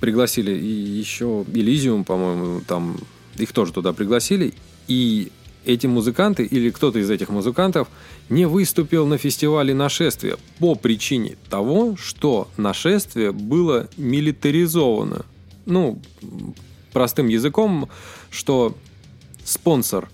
пригласили 0.00 0.52
и 0.52 0.66
еще 0.66 1.44
Элизиум, 1.52 2.04
по-моему, 2.04 2.60
там 2.60 2.96
их 3.36 3.52
тоже 3.52 3.72
туда 3.72 3.92
пригласили. 3.92 4.54
И 4.88 5.30
эти 5.64 5.86
музыканты 5.86 6.44
или 6.44 6.70
кто-то 6.70 6.98
из 6.98 7.10
этих 7.10 7.28
музыкантов 7.28 7.88
не 8.28 8.46
выступил 8.46 9.06
на 9.06 9.18
фестивале 9.18 9.74
нашествия 9.74 10.36
по 10.58 10.74
причине 10.74 11.36
того, 11.48 11.96
что 11.96 12.48
нашествие 12.56 13.32
было 13.32 13.88
милитаризовано. 13.96 15.24
Ну, 15.66 16.00
простым 16.92 17.28
языком, 17.28 17.88
что 18.30 18.76
спонсор 19.44 20.08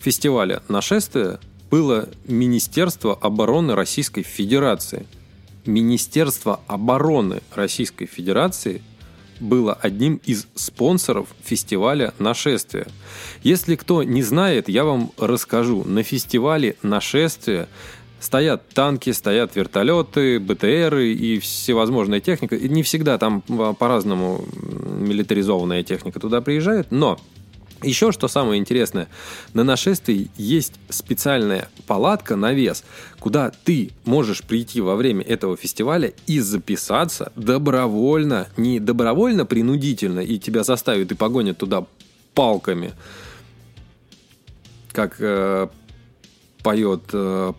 фестиваля 0.00 0.62
нашествия 0.68 1.38
было 1.70 2.08
Министерство 2.26 3.14
обороны 3.14 3.74
Российской 3.74 4.22
Федерации. 4.22 5.06
Министерство 5.66 6.60
обороны 6.66 7.42
Российской 7.54 8.06
Федерации 8.06 8.82
было 9.40 9.72
одним 9.72 10.20
из 10.24 10.46
спонсоров 10.54 11.28
фестиваля 11.42 12.12
«Нашествие». 12.18 12.86
Если 13.42 13.74
кто 13.76 14.02
не 14.02 14.22
знает, 14.22 14.68
я 14.68 14.84
вам 14.84 15.12
расскажу. 15.18 15.84
На 15.84 16.02
фестивале 16.02 16.76
«Нашествие» 16.82 17.68
стоят 18.20 18.68
танки, 18.68 19.10
стоят 19.10 19.56
вертолеты, 19.56 20.38
БТРы 20.38 21.12
и 21.12 21.38
всевозможная 21.38 22.20
техника. 22.20 22.54
И 22.54 22.68
не 22.68 22.82
всегда 22.82 23.16
там 23.16 23.40
по-разному 23.40 24.44
милитаризованная 24.62 25.82
техника 25.82 26.20
туда 26.20 26.42
приезжает, 26.42 26.90
но 26.90 27.18
еще 27.82 28.12
что 28.12 28.28
самое 28.28 28.60
интересное, 28.60 29.08
на 29.54 29.64
нашествии 29.64 30.30
есть 30.36 30.74
специальная 30.88 31.68
палатка 31.86 32.36
на 32.36 32.52
вес, 32.52 32.84
куда 33.18 33.50
ты 33.64 33.90
можешь 34.04 34.42
прийти 34.42 34.80
во 34.80 34.96
время 34.96 35.24
этого 35.24 35.56
фестиваля 35.56 36.12
и 36.26 36.40
записаться 36.40 37.32
добровольно, 37.36 38.48
не 38.56 38.80
добровольно, 38.80 39.46
принудительно, 39.46 40.20
и 40.20 40.38
тебя 40.38 40.62
заставят 40.64 41.10
и 41.12 41.14
погонят 41.14 41.58
туда 41.58 41.86
палками, 42.34 42.92
как 44.92 45.16
э, 45.18 45.68
поет 46.62 47.02
э, 47.12 47.52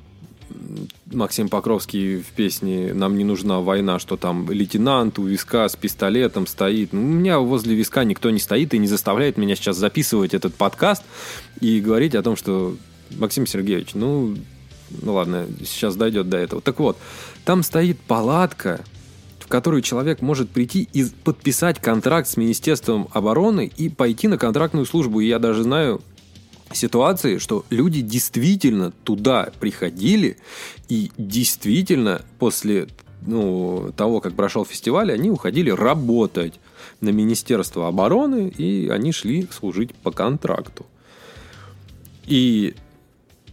Максим 1.11 1.49
Покровский 1.49 2.17
в 2.17 2.27
песне 2.27 2.93
«Нам 2.93 3.17
не 3.17 3.23
нужна 3.23 3.59
война», 3.59 3.99
что 3.99 4.17
там 4.17 4.49
лейтенант 4.49 5.19
у 5.19 5.25
виска 5.25 5.67
с 5.67 5.75
пистолетом 5.75 6.47
стоит. 6.47 6.93
Ну, 6.93 7.01
у 7.01 7.05
меня 7.05 7.39
возле 7.39 7.75
виска 7.75 8.03
никто 8.03 8.29
не 8.29 8.39
стоит 8.39 8.73
и 8.73 8.77
не 8.77 8.87
заставляет 8.87 9.37
меня 9.37 9.55
сейчас 9.55 9.77
записывать 9.77 10.33
этот 10.33 10.55
подкаст 10.55 11.03
и 11.59 11.79
говорить 11.79 12.15
о 12.15 12.23
том, 12.23 12.35
что 12.35 12.75
Максим 13.17 13.45
Сергеевич, 13.45 13.93
ну, 13.93 14.35
ну 15.01 15.13
ладно, 15.13 15.47
сейчас 15.65 15.95
дойдет 15.95 16.29
до 16.29 16.37
этого. 16.37 16.61
Так 16.61 16.79
вот, 16.79 16.97
там 17.45 17.63
стоит 17.63 17.99
палатка, 17.99 18.81
в 19.39 19.47
которую 19.47 19.81
человек 19.81 20.21
может 20.21 20.49
прийти 20.49 20.87
и 20.93 21.05
подписать 21.23 21.79
контракт 21.79 22.27
с 22.27 22.37
Министерством 22.37 23.07
обороны 23.11 23.71
и 23.75 23.89
пойти 23.89 24.27
на 24.27 24.37
контрактную 24.37 24.85
службу. 24.85 25.19
И 25.19 25.27
я 25.27 25.39
даже 25.39 25.63
знаю 25.63 26.01
ситуации, 26.73 27.37
что 27.37 27.65
люди 27.69 28.01
действительно 28.01 28.91
туда 29.03 29.51
приходили 29.59 30.37
и 30.89 31.11
действительно 31.17 32.21
после 32.39 32.87
ну, 33.25 33.91
того, 33.95 34.19
как 34.19 34.33
прошел 34.33 34.65
фестиваль, 34.65 35.11
они 35.11 35.29
уходили 35.29 35.69
работать 35.69 36.59
на 37.01 37.09
Министерство 37.09 37.87
обороны, 37.87 38.47
и 38.49 38.89
они 38.89 39.11
шли 39.11 39.47
служить 39.51 39.93
по 39.95 40.11
контракту. 40.11 40.85
И 42.25 42.75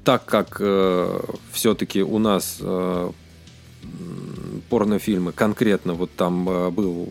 так 0.05 0.25
как 0.25 0.57
э, 0.61 1.21
все-таки 1.53 2.03
у 2.03 2.19
нас 2.19 2.59
э, 2.61 3.11
порнофильмы, 4.71 5.33
конкретно 5.33 5.95
вот 5.95 6.11
там 6.17 6.49
э, 6.49 6.71
был, 6.71 7.09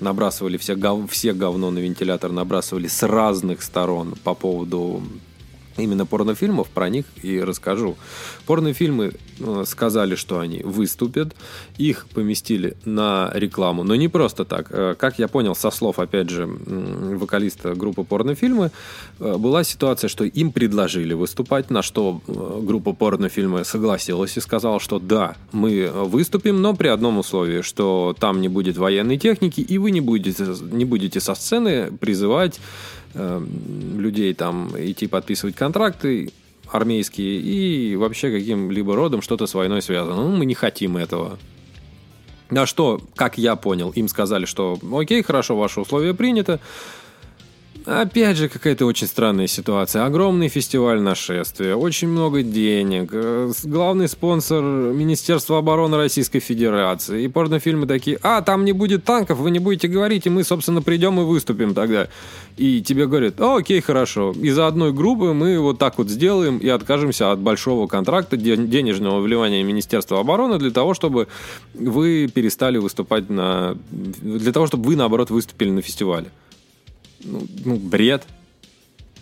набрасывали 0.00 0.56
все, 0.56 0.76
гов, 0.76 1.10
все 1.10 1.32
говно 1.32 1.70
на 1.70 1.78
вентилятор, 1.78 2.32
набрасывали 2.32 2.86
с 2.86 3.02
разных 3.02 3.62
сторон 3.62 4.14
по 4.22 4.34
поводу 4.34 5.02
именно 5.76 6.06
порнофильмов, 6.06 6.68
про 6.68 6.88
них 6.88 7.04
и 7.22 7.40
расскажу. 7.40 7.96
Порнофильмы 8.46 9.12
э, 9.38 9.64
сказали, 9.66 10.14
что 10.14 10.40
они 10.40 10.60
выступят, 10.62 11.34
их 11.78 12.06
поместили 12.14 12.76
на 12.84 13.30
рекламу, 13.34 13.84
но 13.84 13.94
не 13.94 14.08
просто 14.08 14.44
так. 14.44 14.66
Э, 14.70 14.94
как 14.98 15.18
я 15.18 15.28
понял 15.28 15.54
со 15.54 15.70
слов, 15.70 15.98
опять 15.98 16.30
же, 16.30 16.46
вокалиста 16.46 17.74
группы 17.74 18.04
порнофильмы, 18.04 18.70
э, 19.18 19.36
была 19.36 19.64
ситуация, 19.64 20.08
что 20.08 20.24
им 20.24 20.52
предложили 20.52 21.14
выступать, 21.14 21.70
на 21.70 21.82
что 21.82 22.20
группа 22.26 22.92
порнофильмы 22.92 23.64
согласилась 23.64 24.36
и 24.36 24.40
сказала, 24.40 24.80
что 24.80 24.98
да, 24.98 25.36
мы 25.52 25.90
выступим, 25.90 26.60
но 26.60 26.74
при 26.74 26.88
одном 26.88 27.18
условии, 27.18 27.62
что 27.62 28.14
там 28.18 28.40
не 28.40 28.48
будет 28.48 28.76
военной 28.76 29.18
техники, 29.18 29.60
и 29.60 29.78
вы 29.78 29.90
не 29.90 30.00
будете, 30.00 30.46
не 30.72 30.84
будете 30.84 31.20
со 31.20 31.34
сцены 31.34 31.90
призывать 31.98 32.60
Эм, 33.14 33.98
людей 33.98 34.32
там 34.34 34.70
идти 34.78 35.08
подписывать 35.08 35.56
контракты 35.56 36.30
армейские 36.70 37.40
и 37.40 37.96
вообще 37.96 38.30
каким-либо 38.30 38.94
родом 38.94 39.20
что-то 39.20 39.46
с 39.46 39.54
войной 39.54 39.82
связано. 39.82 40.14
Ну, 40.14 40.28
мы 40.36 40.44
не 40.46 40.54
хотим 40.54 40.96
этого. 40.96 41.36
На 42.50 42.66
что, 42.66 43.00
как 43.16 43.36
я 43.36 43.56
понял, 43.56 43.90
им 43.90 44.06
сказали, 44.06 44.44
что 44.44 44.78
окей, 44.92 45.22
хорошо, 45.24 45.56
ваше 45.56 45.80
условие 45.80 46.14
принято, 46.14 46.60
Опять 47.86 48.36
же, 48.36 48.48
какая-то 48.48 48.84
очень 48.84 49.06
странная 49.06 49.46
ситуация. 49.46 50.04
Огромный 50.04 50.48
фестиваль 50.48 51.00
нашествия, 51.00 51.74
очень 51.74 52.08
много 52.08 52.42
денег, 52.42 53.10
э, 53.12 53.50
главный 53.64 54.08
спонсор 54.08 54.62
Министерства 54.62 55.58
обороны 55.58 55.96
Российской 55.96 56.40
Федерации. 56.40 57.24
И 57.24 57.28
порнофильмы 57.28 57.86
такие, 57.86 58.18
а, 58.22 58.42
там 58.42 58.64
не 58.64 58.72
будет 58.72 59.04
танков, 59.04 59.38
вы 59.38 59.50
не 59.50 59.58
будете 59.58 59.88
говорить, 59.88 60.26
и 60.26 60.30
мы, 60.30 60.44
собственно, 60.44 60.82
придем 60.82 61.20
и 61.20 61.24
выступим 61.24 61.74
тогда. 61.74 62.08
И 62.56 62.82
тебе 62.82 63.06
говорят, 63.06 63.40
О, 63.40 63.56
окей, 63.56 63.80
хорошо, 63.80 64.32
из-за 64.32 64.66
одной 64.66 64.92
группы 64.92 65.32
мы 65.32 65.58
вот 65.58 65.78
так 65.78 65.96
вот 65.96 66.10
сделаем 66.10 66.58
и 66.58 66.68
откажемся 66.68 67.32
от 67.32 67.38
большого 67.38 67.86
контракта 67.86 68.36
денежного 68.36 69.20
вливания 69.20 69.62
Министерства 69.62 70.20
обороны 70.20 70.58
для 70.58 70.70
того, 70.70 70.92
чтобы 70.92 71.28
вы 71.72 72.30
перестали 72.32 72.76
выступать 72.76 73.30
на... 73.30 73.76
для 73.90 74.52
того, 74.52 74.66
чтобы 74.66 74.84
вы, 74.84 74.96
наоборот, 74.96 75.30
выступили 75.30 75.70
на 75.70 75.80
фестивале. 75.80 76.30
Ну, 77.24 77.46
ну, 77.64 77.76
бред. 77.76 78.26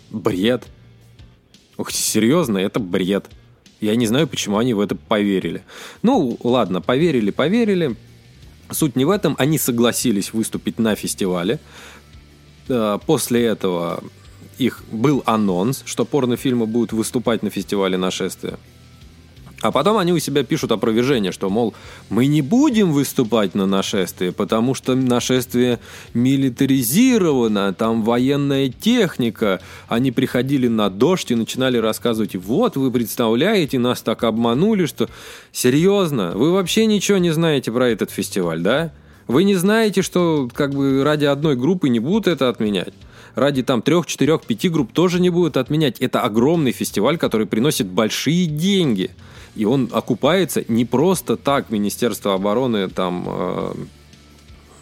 Бред. 0.09 0.65
Ух, 1.77 1.91
серьезно, 1.91 2.57
это 2.57 2.79
бред. 2.79 3.29
Я 3.81 3.95
не 3.95 4.07
знаю, 4.07 4.27
почему 4.27 4.57
они 4.57 4.73
в 4.73 4.79
это 4.79 4.95
поверили. 4.95 5.63
Ну, 6.01 6.37
ладно, 6.43 6.81
поверили, 6.81 7.31
поверили. 7.31 7.95
Суть 8.71 8.95
не 8.95 9.05
в 9.05 9.09
этом. 9.09 9.35
Они 9.37 9.57
согласились 9.57 10.33
выступить 10.33 10.79
на 10.79 10.95
фестивале. 10.95 11.59
Э, 12.67 12.99
после 13.05 13.45
этого 13.45 14.03
их 14.57 14.83
был 14.91 15.23
анонс, 15.25 15.83
что 15.85 16.05
порнофильмы 16.05 16.65
будут 16.65 16.91
выступать 16.91 17.43
на 17.43 17.49
фестивале 17.49 17.97
нашествия. 17.97 18.57
А 19.61 19.71
потом 19.71 19.97
они 19.97 20.13
у 20.13 20.19
себя 20.19 20.43
пишут 20.43 20.71
опровержение, 20.71 21.31
что, 21.31 21.49
мол, 21.49 21.73
мы 22.09 22.27
не 22.27 22.41
будем 22.41 22.93
выступать 22.93 23.55
на 23.55 23.65
нашествие, 23.65 24.31
потому 24.31 24.73
что 24.73 24.95
нашествие 24.95 25.79
милитаризировано, 26.13 27.73
там 27.73 28.03
военная 28.03 28.69
техника. 28.69 29.59
Они 29.89 30.11
приходили 30.11 30.67
на 30.67 30.89
дождь 30.89 31.31
и 31.31 31.35
начинали 31.35 31.77
рассказывать, 31.77 32.35
вот, 32.35 32.77
вы 32.77 32.89
представляете, 32.91 33.79
нас 33.79 34.01
так 34.01 34.23
обманули, 34.23 34.85
что... 34.85 35.09
Серьезно, 35.51 36.31
вы 36.35 36.51
вообще 36.53 36.85
ничего 36.85 37.17
не 37.17 37.31
знаете 37.31 37.71
про 37.71 37.89
этот 37.89 38.11
фестиваль, 38.11 38.61
да? 38.61 38.91
Вы 39.27 39.43
не 39.43 39.55
знаете, 39.55 40.01
что 40.01 40.49
как 40.53 40.73
бы 40.73 41.03
ради 41.03 41.25
одной 41.25 41.55
группы 41.55 41.89
не 41.89 41.99
будут 41.99 42.27
это 42.27 42.49
отменять? 42.49 42.93
ради 43.35 43.63
там 43.63 43.81
трех, 43.81 44.05
четырех, 44.05 44.41
пяти 44.41 44.69
групп 44.69 44.91
тоже 44.91 45.19
не 45.19 45.29
будут 45.29 45.57
отменять. 45.57 45.99
Это 45.99 46.21
огромный 46.21 46.71
фестиваль, 46.71 47.17
который 47.17 47.47
приносит 47.47 47.87
большие 47.87 48.45
деньги. 48.45 49.11
И 49.59 49.65
он 49.65 49.89
окупается 49.91 50.63
не 50.69 50.85
просто 50.85 51.35
так 51.35 51.69
Министерство 51.69 52.33
обороны 52.33 52.87
там... 52.87 53.25
Э, 53.27 53.73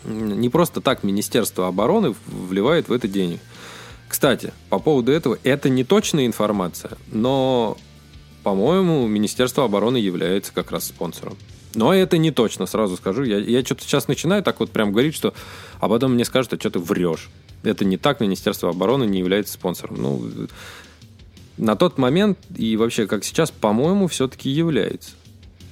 не 0.06 0.50
просто 0.50 0.82
так 0.82 1.02
Министерство 1.02 1.68
обороны 1.68 2.14
вливает 2.28 2.88
в 2.88 2.92
это 2.92 3.08
денег. 3.08 3.40
Кстати, 4.08 4.54
по 4.70 4.78
поводу 4.78 5.12
этого, 5.12 5.40
это 5.44 5.68
не 5.70 5.84
точная 5.84 6.28
информация, 6.28 6.92
но 7.12 7.76
по-моему, 8.44 9.08
Министерство 9.08 9.66
обороны 9.66 9.98
является 9.98 10.54
как 10.54 10.70
раз 10.70 10.86
спонсором. 10.86 11.36
Но 11.74 11.92
это 11.92 12.20
не 12.20 12.30
точно, 12.30 12.68
сразу 12.68 12.98
скажу. 12.98 13.24
Я, 13.24 13.40
я 13.40 13.66
что-то 13.66 13.82
сейчас 13.82 14.08
начинаю 14.08 14.44
так 14.44 14.60
вот 14.60 14.70
прям 14.70 14.92
говорить, 14.92 15.16
что... 15.16 15.34
А 15.80 15.90
потом 15.90 16.14
мне 16.14 16.24
скажут, 16.24 16.54
а 16.54 16.60
что 16.60 16.70
ты 16.70 16.78
врешь. 16.78 17.32
Это 17.64 17.84
не 17.84 17.98
так, 17.98 18.20
Министерство 18.20 18.70
обороны 18.70 19.06
не 19.06 19.18
является 19.18 19.54
спонсором. 19.54 19.96
Ну, 20.00 20.32
на 21.58 21.76
тот 21.76 21.98
момент 21.98 22.38
и 22.56 22.78
вообще 22.78 23.08
как 23.08 23.24
сейчас, 23.24 23.52
по-моему, 23.52 24.08
все-таки 24.08 24.50
является. 24.50 25.12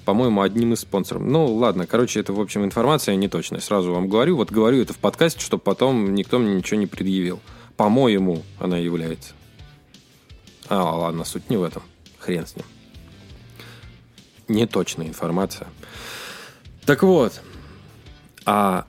По-моему, 0.04 0.42
одним 0.42 0.74
из 0.74 0.82
спонсоров. 0.82 1.24
Ну, 1.24 1.46
ладно, 1.56 1.88
короче, 1.88 2.20
это, 2.20 2.32
в 2.32 2.40
общем, 2.40 2.64
информация 2.64 3.16
неточная. 3.16 3.60
Сразу 3.60 3.92
вам 3.92 4.08
говорю. 4.08 4.38
Вот 4.38 4.52
говорю 4.52 4.82
это 4.82 4.94
в 4.94 4.98
подкасте, 4.98 5.42
чтобы 5.42 5.64
потом 5.64 6.14
никто 6.14 6.38
мне 6.38 6.54
ничего 6.54 6.80
не 6.80 6.86
предъявил. 6.86 7.40
По-моему, 7.76 8.44
она 8.60 8.78
является. 8.78 9.34
А, 10.70 10.96
ладно, 10.96 11.26
суть 11.26 11.50
не 11.50 11.58
в 11.58 11.64
этом. 11.64 11.82
Хрен 12.20 12.46
с 12.46 12.56
ним. 12.56 12.66
Неточная 14.48 15.08
информация. 15.08 15.68
Так 16.86 17.02
вот, 17.02 17.42
а 18.46 18.86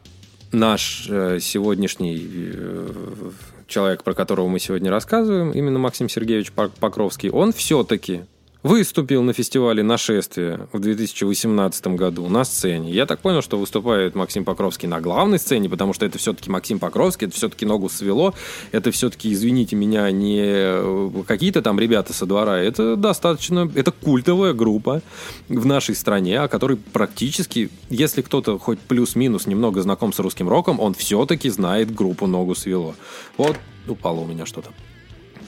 наш 0.53 1.07
э, 1.09 1.39
сегодняшний 1.41 2.19
э, 2.29 3.31
человек, 3.67 4.03
про 4.05 4.15
которого 4.15 4.49
мы 4.49 4.59
сегодня 4.59 4.91
рассказываем, 4.91 5.53
именно 5.53 5.79
Максим 5.79 6.09
Сергеевич 6.09 6.53
Покровский, 6.53 7.31
он 7.31 7.53
все-таки 7.53 8.23
выступил 8.63 9.23
на 9.23 9.33
фестивале 9.33 9.83
«Нашествие» 9.83 10.69
в 10.73 10.81
2018 10.81 11.87
году 11.89 12.29
на 12.29 12.45
сцене. 12.45 12.91
Я 12.91 13.07
так 13.07 13.21
понял, 13.21 13.43
что 13.43 13.59
выступает 13.59 14.15
Максим 14.15 14.45
Покровский 14.45 14.89
на 14.89 15.01
главной 15.01 15.39
сцене, 15.39 15.69
потому 15.69 15.93
что 15.93 16.05
это 16.05 16.19
все-таки 16.19 16.51
Максим 16.51 16.79
Покровский, 16.79 17.27
это 17.27 17.37
все-таки 17.37 17.65
ногу 17.65 17.89
свело, 17.89 18.35
это 18.73 18.91
все-таки, 18.91 19.33
извините 19.33 19.77
меня, 19.77 20.11
не 20.11 20.41
э, 20.43 21.11
какие-то 21.27 21.63
там 21.63 21.79
ребята 21.79 22.13
со 22.13 22.27
двора, 22.27 22.59
это 22.59 22.97
достаточно, 22.97 23.71
это 23.75 23.93
культовая 23.93 24.53
группа 24.53 25.03
в 25.49 25.67
нашей 25.67 25.95
стране, 25.95 26.41
о 26.41 26.49
которой 26.49 26.77
практически, 26.77 27.71
если 27.89 28.23
кто-то 28.23 28.59
хоть 28.59 28.81
плюс-минус 28.81 29.47
немного 29.47 29.83
знаком 29.83 30.13
с 30.13 30.19
русским 30.19 30.49
роком, 30.49 30.81
он 30.81 30.95
все-таки 30.95 31.51
знает 31.51 31.95
группу 31.95 32.27
«Ногу 32.27 32.55
свело». 32.55 32.95
Вот 33.37 33.57
упало 33.89 34.21
у 34.21 34.27
меня 34.27 34.47
что-то. 34.47 34.71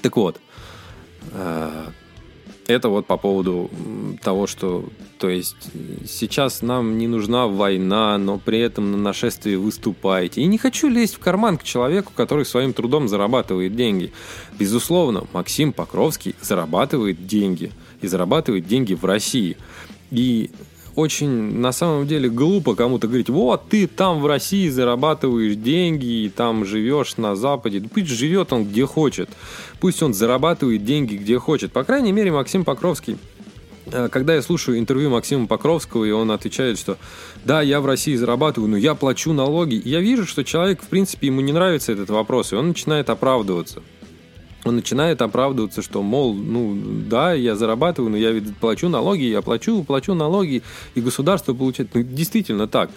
Так 0.02 0.16
вот, 0.16 0.40
э, 1.32 1.86
это 2.68 2.90
вот 2.90 3.06
по 3.06 3.16
поводу 3.16 3.70
того, 4.22 4.46
что, 4.46 4.84
то 5.18 5.30
есть, 5.30 5.56
сейчас 6.06 6.60
нам 6.60 6.98
не 6.98 7.08
нужна 7.08 7.46
война, 7.46 8.18
но 8.18 8.38
при 8.38 8.60
этом 8.60 8.92
на 8.92 8.98
нашествии 8.98 9.54
выступаете. 9.54 10.42
И 10.42 10.46
не 10.46 10.58
хочу 10.58 10.88
лезть 10.88 11.14
в 11.14 11.18
карман 11.18 11.56
к 11.56 11.64
человеку, 11.64 12.12
который 12.14 12.44
своим 12.44 12.74
трудом 12.74 13.08
зарабатывает 13.08 13.74
деньги. 13.74 14.12
Безусловно, 14.58 15.24
Максим 15.32 15.72
Покровский 15.72 16.34
зарабатывает 16.42 17.26
деньги. 17.26 17.72
И 18.02 18.06
зарабатывает 18.06 18.66
деньги 18.68 18.94
в 18.94 19.04
России. 19.04 19.56
И 20.10 20.50
очень 20.98 21.60
на 21.60 21.70
самом 21.70 22.08
деле 22.08 22.28
глупо 22.28 22.74
кому-то 22.74 23.06
говорить, 23.06 23.28
вот 23.28 23.68
ты 23.68 23.86
там 23.86 24.20
в 24.20 24.26
России 24.26 24.68
зарабатываешь 24.68 25.54
деньги 25.54 26.24
и 26.24 26.28
там 26.28 26.64
живешь 26.64 27.16
на 27.16 27.36
Западе. 27.36 27.80
Пусть 27.80 28.08
живет 28.08 28.52
он 28.52 28.64
где 28.64 28.84
хочет. 28.84 29.30
Пусть 29.78 30.02
он 30.02 30.12
зарабатывает 30.12 30.84
деньги 30.84 31.14
где 31.14 31.38
хочет. 31.38 31.70
По 31.70 31.84
крайней 31.84 32.10
мере, 32.10 32.32
Максим 32.32 32.64
Покровский 32.64 33.16
э, 33.92 34.08
когда 34.10 34.34
я 34.34 34.42
слушаю 34.42 34.76
интервью 34.76 35.10
Максима 35.10 35.46
Покровского, 35.46 36.04
и 36.04 36.10
он 36.10 36.32
отвечает, 36.32 36.80
что 36.80 36.98
да, 37.44 37.62
я 37.62 37.80
в 37.80 37.86
России 37.86 38.16
зарабатываю, 38.16 38.68
но 38.68 38.76
я 38.76 38.96
плачу 38.96 39.32
налоги, 39.32 39.80
я 39.84 40.00
вижу, 40.00 40.26
что 40.26 40.42
человек, 40.42 40.82
в 40.82 40.88
принципе, 40.88 41.28
ему 41.28 41.40
не 41.42 41.52
нравится 41.52 41.92
этот 41.92 42.10
вопрос, 42.10 42.52
и 42.52 42.56
он 42.56 42.68
начинает 42.68 43.08
оправдываться 43.08 43.82
он 44.64 44.76
начинает 44.76 45.22
оправдываться, 45.22 45.82
что, 45.82 46.02
мол, 46.02 46.34
ну, 46.34 46.76
да, 47.08 47.32
я 47.32 47.54
зарабатываю, 47.54 48.10
но 48.10 48.16
я 48.16 48.32
ведь 48.32 48.56
плачу 48.56 48.88
налоги, 48.88 49.22
я 49.22 49.40
плачу, 49.42 49.84
плачу 49.84 50.14
налоги, 50.14 50.62
и 50.94 51.00
государство 51.00 51.54
получает. 51.54 51.94
Ну, 51.94 52.02
действительно 52.02 52.66
так. 52.66 52.90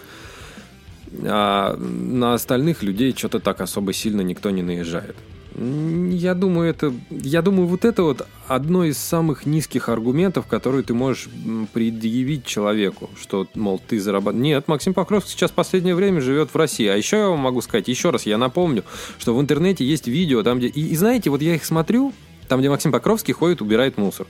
А 1.24 1.76
на 1.76 2.34
остальных 2.34 2.82
людей 2.82 3.14
что-то 3.16 3.38
так 3.38 3.60
особо 3.60 3.92
сильно 3.92 4.22
никто 4.22 4.50
не 4.50 4.62
наезжает. 4.62 5.16
Я 5.54 6.34
думаю, 6.34 6.70
это, 6.70 6.94
я 7.10 7.42
думаю, 7.42 7.66
вот 7.66 7.84
это 7.84 8.02
вот 8.02 8.26
одно 8.48 8.84
из 8.84 8.96
самых 8.96 9.44
низких 9.44 9.90
аргументов, 9.90 10.46
которые 10.46 10.82
ты 10.82 10.94
можешь 10.94 11.28
предъявить 11.72 12.46
человеку, 12.46 13.10
что, 13.20 13.46
мол, 13.54 13.80
ты 13.86 14.00
зарабатываешь. 14.00 14.42
Нет, 14.42 14.68
Максим 14.68 14.94
Покровский 14.94 15.32
сейчас 15.32 15.50
последнее 15.50 15.94
время 15.94 16.22
живет 16.22 16.50
в 16.50 16.56
России. 16.56 16.86
А 16.86 16.96
еще 16.96 17.18
я 17.18 17.28
вам 17.28 17.40
могу 17.40 17.60
сказать, 17.60 17.88
еще 17.88 18.10
раз, 18.10 18.24
я 18.24 18.38
напомню, 18.38 18.84
что 19.18 19.34
в 19.34 19.40
интернете 19.40 19.84
есть 19.84 20.06
видео, 20.06 20.42
там 20.42 20.58
где... 20.58 20.68
И, 20.68 20.88
и 20.88 20.96
знаете, 20.96 21.28
вот 21.28 21.42
я 21.42 21.54
их 21.54 21.64
смотрю, 21.64 22.14
там, 22.48 22.60
где 22.60 22.70
Максим 22.70 22.90
Покровский 22.90 23.34
ходит, 23.34 23.60
убирает 23.60 23.98
мусор. 23.98 24.26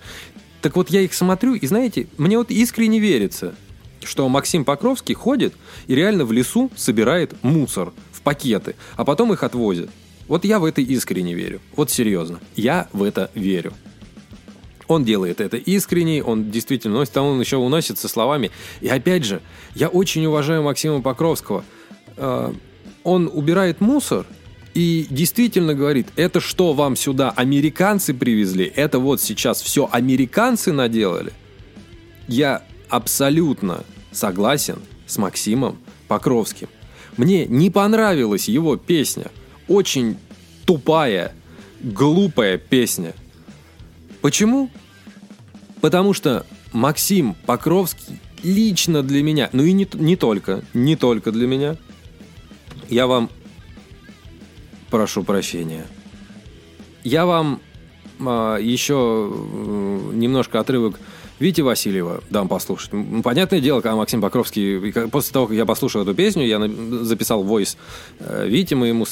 Так 0.61 0.75
вот, 0.75 0.91
я 0.91 1.03
их 1.03 1.15
смотрю, 1.15 1.55
и 1.55 1.67
знаете, 1.67 2.09
мне 2.19 2.37
вот 2.37 2.51
искренне 2.51 2.99
верится, 2.99 3.55
что 4.03 4.29
Максим 4.29 4.65
Покровский 4.65 5.15
ходит 5.15 5.55
и 5.87 5.95
реально 5.95 6.25
в 6.25 6.33
лесу 6.33 6.71
собирает 6.75 7.33
мусор 7.43 7.93
в 8.11 8.23
пакеты, 8.23 8.75
а 8.97 9.05
потом 9.05 9.33
их 9.33 9.45
отвозит. 9.45 9.91
Вот 10.29 10.45
я 10.45 10.59
в 10.59 10.65
это 10.65 10.81
искренне 10.81 11.35
верю. 11.35 11.61
Вот 11.77 11.91
серьезно. 11.91 12.41
Я 12.55 12.89
в 12.93 13.03
это 13.03 13.31
верю. 13.35 13.73
Он 14.89 15.05
делает 15.05 15.41
это 15.41 15.57
искренне, 15.57 16.23
он 16.23 16.51
действительно 16.51 16.97
носит, 16.97 17.15
там 17.15 17.25
он 17.25 17.41
еще 17.41 17.57
уносит 17.57 17.99
со 17.99 18.09
словами. 18.09 18.51
И 18.81 18.89
опять 18.89 19.25
же, 19.25 19.41
я 19.75 19.89
очень 19.89 20.25
уважаю 20.27 20.63
Максима 20.63 21.01
Покровского. 21.01 21.65
А, 22.17 22.55
он 23.03 23.31
убирает 23.33 23.81
мусор 23.81 24.27
и 24.75 25.07
действительно 25.09 25.75
говорит, 25.75 26.09
это 26.17 26.41
что 26.41 26.73
вам 26.73 26.97
сюда 26.97 27.31
американцы 27.31 28.13
привезли? 28.13 28.71
Это 28.75 28.99
вот 28.99 29.21
сейчас 29.21 29.63
все 29.63 29.89
американцы 29.91 30.73
наделали? 30.73 31.33
Я 32.29 32.63
абсолютно 32.89 33.85
согласен 34.11 34.79
с 35.07 35.17
Максимом 35.17 35.79
Покровским. 36.07 36.69
Мне 37.17 37.47
не 37.47 37.71
понравилась 37.71 38.49
его 38.49 38.77
песня– 38.77 39.31
очень 39.73 40.19
тупая, 40.67 41.33
глупая 41.81 42.59
песня. 42.59 43.15
Почему? 44.21 44.71
Потому 45.81 46.13
что 46.13 46.47
Максим 46.73 47.35
Покровский 47.47 48.21
лично 48.43 49.03
для 49.03 49.23
меня, 49.23 49.49
ну 49.53 49.65
и 49.65 49.73
не, 49.73 49.89
не 49.95 50.17
только, 50.17 50.63
не 50.75 50.95
только 50.95 51.33
для 51.33 51.47
меня, 51.47 51.77
я 52.89 53.07
вам 53.07 53.31
прошу 54.91 55.25
прощения. 55.25 55.87
Я 57.03 57.25
вам 57.25 57.61
а, 58.21 58.59
еще 58.59 59.31
э, 59.33 60.11
немножко 60.13 60.61
отрывок 60.61 61.01
Вити 61.43 61.61
Васильева 61.61 62.23
дам 62.31 62.47
послушать. 62.47 62.93
Понятное 63.25 63.61
дело, 63.61 63.81
когда 63.81 63.97
Максим 63.97 64.21
Покровский... 64.21 64.93
После 65.09 65.33
того, 65.33 65.49
как 65.49 65.57
я 65.57 65.67
послушал 65.67 66.03
эту 66.03 66.15
песню, 66.15 66.47
я 66.47 66.61
записал 67.05 67.43
войс 67.43 67.77
э, 68.21 68.47
Вите, 68.47 68.77
моему, 68.77 69.05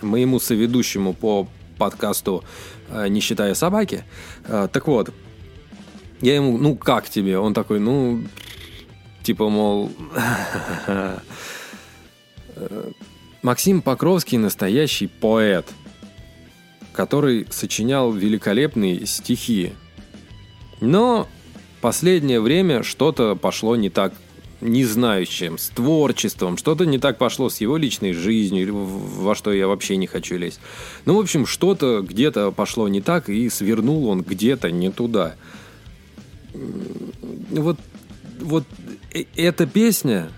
моему 0.00 0.38
соведущему 0.38 1.12
по 1.12 1.48
подкасту 1.76 2.44
э, 2.88 3.08
«Не 3.08 3.18
считая 3.18 3.54
собаки». 3.54 4.04
Э, 4.44 4.68
так 4.72 4.86
вот, 4.86 5.10
я 6.20 6.36
ему, 6.36 6.56
ну, 6.56 6.76
как 6.76 7.08
тебе? 7.08 7.36
Он 7.36 7.52
такой, 7.52 7.80
ну, 7.80 8.22
типа, 9.24 9.48
мол... 9.48 9.90
Максим 13.42 13.82
Покровский 13.82 14.38
настоящий 14.38 15.08
поэт, 15.08 15.66
который 16.92 17.48
сочинял 17.50 18.12
великолепные 18.12 19.04
стихи. 19.06 19.72
Но 20.80 21.28
последнее 21.80 22.40
время 22.40 22.82
что-то 22.82 23.34
пошло 23.34 23.76
не 23.76 23.90
так 23.90 24.12
не 24.60 24.84
знаю 24.84 25.26
с 25.26 25.28
чем, 25.28 25.58
с 25.58 25.68
творчеством, 25.68 26.56
что-то 26.56 26.84
не 26.84 26.98
так 26.98 27.18
пошло 27.18 27.48
с 27.48 27.60
его 27.60 27.76
личной 27.76 28.12
жизнью, 28.12 28.74
во 28.74 29.34
что 29.34 29.52
я 29.52 29.66
вообще 29.66 29.96
не 29.96 30.06
хочу 30.06 30.36
лезть. 30.36 30.60
Ну, 31.06 31.16
в 31.16 31.20
общем, 31.20 31.46
что-то 31.46 32.02
где-то 32.02 32.50
пошло 32.50 32.88
не 32.88 33.00
так, 33.00 33.28
и 33.28 33.48
свернул 33.48 34.08
он 34.08 34.22
где-то 34.22 34.70
не 34.70 34.90
туда. 34.90 35.36
Вот, 36.52 37.78
вот 38.40 38.64
э, 39.14 39.24
эта 39.36 39.66
песня, 39.66 40.28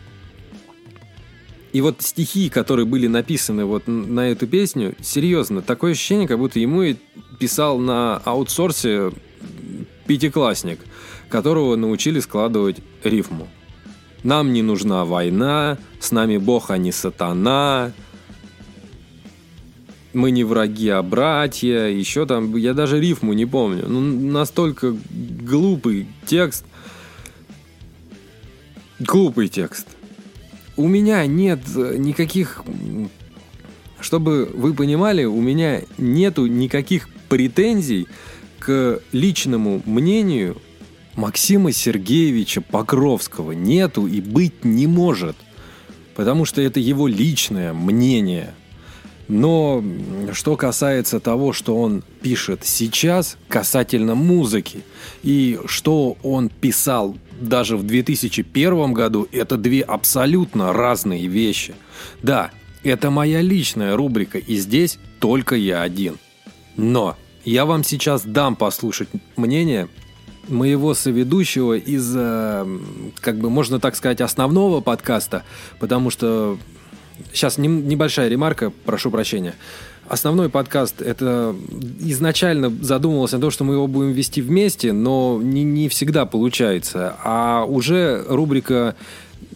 и 1.73 1.81
вот 1.81 2.03
стихи, 2.03 2.49
которые 2.49 2.87
были 2.87 3.07
написаны 3.07 3.65
вот 3.65 3.87
на 3.87 4.31
эту 4.31 4.47
песню, 4.47 4.95
серьезно, 5.01 5.63
такое 5.63 5.93
ощущение, 5.93 6.29
как 6.29 6.39
будто 6.39 6.61
ему 6.61 6.95
писал 7.39 7.79
на 7.79 8.19
аутсорсе 8.19 9.11
пятиклассник, 10.13 10.79
которого 11.31 11.75
научили 11.75 12.21
складывать 12.21 12.83
рифму. 13.03 13.49
Нам 14.23 14.53
не 14.53 14.61
нужна 14.61 15.07
война, 15.07 15.79
с 16.01 16.13
нами 16.13 16.37
Бог, 16.37 16.71
а 16.71 16.77
не 16.77 16.93
сатана. 16.93 17.93
Мы 20.13 20.31
не 20.31 20.45
враги, 20.45 20.91
а 20.91 21.03
братья. 21.03 21.87
Еще 21.87 22.27
там, 22.27 22.55
я 22.57 22.75
даже 22.75 23.01
рифму 23.01 23.33
не 23.33 23.47
помню. 23.47 23.87
Ну, 23.89 24.01
настолько 24.01 24.95
глупый 25.11 26.07
текст. 26.27 26.67
Глупый 28.99 29.49
текст. 29.49 29.87
У 30.77 30.89
меня 30.89 31.25
нет 31.25 31.61
никаких... 31.75 32.63
Чтобы 33.99 34.51
вы 34.53 34.75
понимали, 34.75 35.25
у 35.25 35.41
меня 35.41 35.81
нету 35.97 36.45
никаких 36.45 37.09
претензий 37.31 38.09
к 38.65 39.01
личному 39.11 39.83
мнению 39.87 40.57
Максима 41.17 41.73
Сергеевича 41.73 42.61
Покровского 42.61 43.51
нету 43.51 44.07
и 44.07 44.21
быть 44.21 44.65
не 44.65 44.87
может, 44.87 45.37
потому 46.15 46.45
что 46.45 46.63
это 46.63 46.79
его 46.79 47.09
личное 47.09 47.73
мнение. 47.73 48.55
Но 49.27 49.83
что 50.33 50.57
касается 50.57 51.19
того, 51.19 51.53
что 51.53 51.77
он 51.77 52.05
пишет 52.23 52.61
сейчас 52.63 53.37
касательно 53.49 54.15
музыки, 54.15 54.85
и 55.25 55.59
что 55.67 56.17
он 56.23 56.49
писал 56.49 57.17
даже 57.41 57.77
в 57.77 57.83
2001 57.83 58.93
году, 58.93 59.27
это 59.33 59.57
две 59.57 59.83
абсолютно 59.83 60.73
разные 60.73 61.27
вещи. 61.27 61.75
Да, 62.23 62.53
это 62.85 63.11
моя 63.11 63.41
личная 63.41 63.97
рубрика, 63.97 64.39
и 64.39 64.57
здесь 64.57 65.01
только 65.19 65.57
я 65.57 65.83
один. 65.83 66.19
Но 66.77 67.17
я 67.45 67.65
вам 67.65 67.85
сейчас 67.85 68.23
дам 68.25 68.57
послушать 68.57 69.09
мнение 69.37 69.89
моего 70.49 70.95
соведущего 70.95 71.75
из, 71.75 72.13
э, 72.17 72.79
как 73.21 73.39
бы 73.39 73.51
можно 73.51 73.79
так 73.79 73.97
сказать, 73.97 74.21
основного 74.21 74.81
подкаста, 74.81 75.45
потому 75.79 76.11
что 76.11 76.59
сейчас 77.33 77.59
небольшая 77.59 78.29
ремарка, 78.29 78.73
прошу 78.85 79.11
прощения. 79.11 79.55
Основной 80.09 80.49
подкаст 80.49 81.01
это 81.01 81.55
изначально 82.01 82.71
задумывался 82.83 83.37
на 83.37 83.43
то, 83.43 83.51
что 83.51 83.65
мы 83.65 83.75
его 83.75 83.87
будем 83.87 84.13
вести 84.13 84.43
вместе, 84.43 84.93
но 84.93 85.41
не, 85.41 85.63
не 85.63 85.89
всегда 85.89 86.27
получается. 86.27 87.17
А 87.23 87.65
уже 87.65 88.25
рубрика 88.29 88.97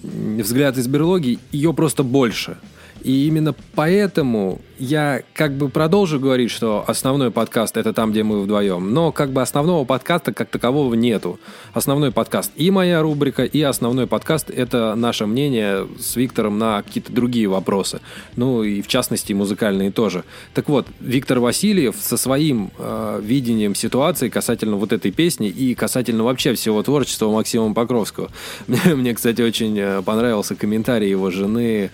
«Взгляд 0.03 0.79
из 0.79 0.87
берлоги» 0.87 1.41
ее 1.51 1.75
просто 1.75 2.05
больше– 2.05 2.59
и 3.07 3.29
именно 3.29 3.55
поэтому 3.77 4.61
я 4.79 5.23
как 5.33 5.53
бы 5.53 5.69
продолжу 5.69 6.19
говорить, 6.19 6.51
что 6.51 6.85
основной 6.89 7.31
подкаст 7.31 7.77
это 7.77 7.93
там, 7.93 8.11
где 8.11 8.25
мы 8.25 8.41
вдвоем, 8.41 8.93
но 8.93 9.13
как 9.13 9.31
бы 9.31 9.43
основного 9.43 9.85
подкаста 9.85 10.33
как 10.33 10.51
такового 10.51 10.93
нету. 10.95 11.39
Основной 11.73 12.11
подкаст 12.11 12.51
и 12.57 12.69
моя 12.73 13.01
рубрика, 13.01 13.45
и 13.45 13.63
основной 13.63 14.09
подкаст 14.09 14.51
это 14.51 14.97
наше 14.97 15.27
мнение 15.27 15.87
с 16.01 16.17
Виктором 16.17 16.59
на 16.59 16.83
какие-то 16.83 17.13
другие 17.13 17.47
вопросы. 17.47 18.01
Ну 18.35 18.65
и 18.65 18.83
в 18.83 18.89
частности 18.89 19.33
музыкальные 19.33 19.93
тоже. 19.93 20.25
Так 20.53 20.69
вот, 20.69 20.89
Виктор 20.99 21.39
Васильев 21.39 21.95
со 22.01 22.17
своим 22.17 22.73
э, 22.77 23.21
видением 23.23 23.77
ситуации 23.77 24.29
касательно 24.29 24.77
вот 24.77 24.93
этой 24.93 25.13
песни 25.13 25.49
и 25.49 25.77
касательно 25.77 26.25
вообще 26.25 26.55
всего 26.55 26.83
творчества 26.83 27.31
Максима 27.31 27.73
Покровского. 27.73 28.31
Мне, 28.67 28.97
мне 28.97 29.15
кстати, 29.15 29.43
очень 29.43 29.79
э, 29.79 30.03
понравился 30.03 30.57
комментарий 30.57 31.09
его 31.09 31.31
жены 31.31 31.93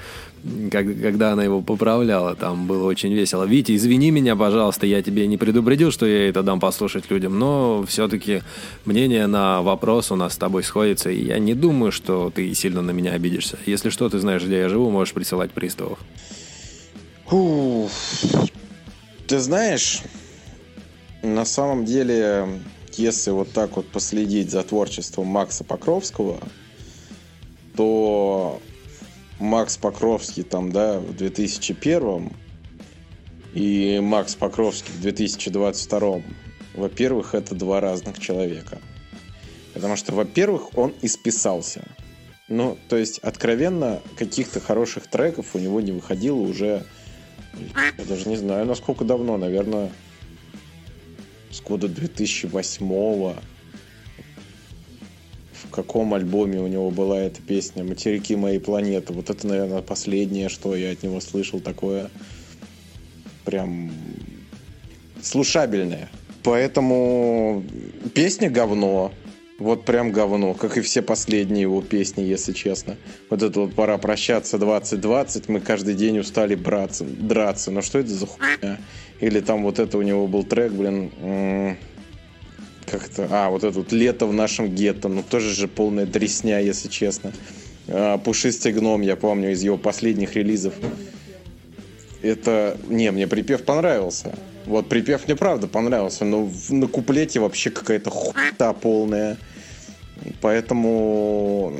как, 0.70 0.86
когда 1.00 1.32
она 1.32 1.44
его 1.44 1.60
поправляла, 1.62 2.34
там 2.34 2.66
было 2.66 2.86
очень 2.86 3.12
весело. 3.12 3.44
Витя, 3.44 3.76
извини 3.76 4.10
меня, 4.10 4.34
пожалуйста, 4.34 4.86
я 4.86 5.02
тебе 5.02 5.26
не 5.26 5.36
предупредил, 5.36 5.92
что 5.92 6.06
я 6.06 6.28
это 6.28 6.42
дам 6.42 6.58
послушать 6.60 7.10
людям, 7.10 7.38
но 7.38 7.84
все-таки 7.86 8.42
мнение 8.84 9.26
на 9.26 9.62
вопрос 9.62 10.10
у 10.10 10.16
нас 10.16 10.34
с 10.34 10.36
тобой 10.36 10.64
сходится, 10.64 11.10
и 11.10 11.24
я 11.24 11.38
не 11.38 11.54
думаю, 11.54 11.92
что 11.92 12.32
ты 12.34 12.52
сильно 12.54 12.82
на 12.82 12.90
меня 12.90 13.12
обидишься. 13.12 13.56
Если 13.66 13.90
что, 13.90 14.08
ты 14.08 14.18
знаешь, 14.18 14.42
где 14.42 14.58
я 14.58 14.68
живу, 14.68 14.90
можешь 14.90 15.14
присылать 15.14 15.52
приставов. 15.52 15.98
Ты 19.26 19.38
знаешь, 19.38 20.02
на 21.22 21.44
самом 21.44 21.84
деле, 21.84 22.60
если 22.94 23.30
вот 23.30 23.52
так 23.52 23.76
вот 23.76 23.86
последить 23.86 24.50
за 24.50 24.62
творчеством 24.62 25.28
Макса 25.28 25.64
Покровского, 25.64 26.40
то 27.76 28.60
Макс 29.42 29.76
Покровский 29.76 30.44
там, 30.44 30.70
да, 30.70 31.00
в 31.00 31.16
2001 31.16 32.30
и 33.54 33.98
Макс 34.00 34.36
Покровский 34.36 34.92
в 34.92 35.00
2022, 35.00 36.22
во-первых, 36.74 37.34
это 37.34 37.56
два 37.56 37.80
разных 37.80 38.20
человека. 38.20 38.78
Потому 39.74 39.96
что, 39.96 40.14
во-первых, 40.14 40.78
он 40.78 40.94
исписался. 41.02 41.82
Ну, 42.46 42.78
то 42.88 42.96
есть, 42.96 43.18
откровенно, 43.18 44.00
каких-то 44.16 44.60
хороших 44.60 45.08
треков 45.08 45.56
у 45.56 45.58
него 45.58 45.80
не 45.80 45.90
выходило 45.90 46.38
уже, 46.38 46.86
я 47.98 48.04
даже 48.04 48.28
не 48.28 48.36
знаю, 48.36 48.64
насколько 48.64 49.04
давно, 49.04 49.38
наверное, 49.38 49.90
с 51.50 51.60
года 51.60 51.88
2008 51.88 53.34
каком 55.72 56.14
альбоме 56.14 56.60
у 56.60 56.68
него 56.68 56.90
была 56.90 57.18
эта 57.18 57.42
песня 57.42 57.82
«Материки 57.82 58.36
моей 58.36 58.60
планеты». 58.60 59.12
Вот 59.12 59.30
это, 59.30 59.46
наверное, 59.46 59.82
последнее, 59.82 60.48
что 60.48 60.76
я 60.76 60.92
от 60.92 61.02
него 61.02 61.20
слышал 61.20 61.58
такое 61.58 62.10
прям 63.44 63.90
слушабельное. 65.20 66.08
Поэтому 66.44 67.64
песня 68.14 68.50
говно. 68.50 69.12
Вот 69.58 69.84
прям 69.84 70.10
говно, 70.10 70.54
как 70.54 70.76
и 70.76 70.80
все 70.80 71.02
последние 71.02 71.62
его 71.62 71.82
песни, 71.82 72.22
если 72.22 72.52
честно. 72.52 72.96
Вот 73.30 73.42
это 73.42 73.60
вот 73.60 73.74
«Пора 73.74 73.96
прощаться 73.96 74.56
2020», 74.56 75.44
мы 75.46 75.60
каждый 75.60 75.94
день 75.94 76.18
устали 76.18 76.56
браться, 76.56 77.04
драться. 77.04 77.70
Но 77.70 77.80
что 77.80 78.00
это 78.00 78.08
за 78.08 78.26
хуйня? 78.26 78.78
Или 79.20 79.38
там 79.38 79.62
вот 79.62 79.78
это 79.78 79.98
у 79.98 80.02
него 80.02 80.26
был 80.26 80.42
трек, 80.42 80.72
блин, 80.72 81.76
как-то... 82.92 83.26
А, 83.30 83.48
вот 83.48 83.64
это 83.64 83.78
вот 83.78 83.90
«Лето 83.90 84.26
в 84.26 84.32
нашем 84.34 84.68
гетто», 84.68 85.08
ну 85.08 85.22
тоже 85.22 85.54
же 85.54 85.66
полная 85.66 86.04
дресня, 86.04 86.60
если 86.60 86.88
честно. 86.88 87.32
А, 87.88 88.18
«Пушистый 88.18 88.72
гном», 88.72 89.00
я 89.00 89.16
помню, 89.16 89.52
из 89.52 89.62
его 89.62 89.78
последних 89.78 90.36
релизов. 90.36 90.74
Это... 92.20 92.76
Не, 92.88 93.10
мне 93.10 93.26
припев 93.26 93.64
понравился. 93.64 94.34
Вот 94.66 94.88
припев 94.88 95.26
мне 95.26 95.34
правда 95.34 95.66
понравился, 95.66 96.24
но 96.24 96.48
на 96.68 96.86
куплете 96.86 97.40
вообще 97.40 97.70
какая-то 97.70 98.10
хуйта 98.10 98.72
полная. 98.74 99.38
Поэтому 100.40 101.74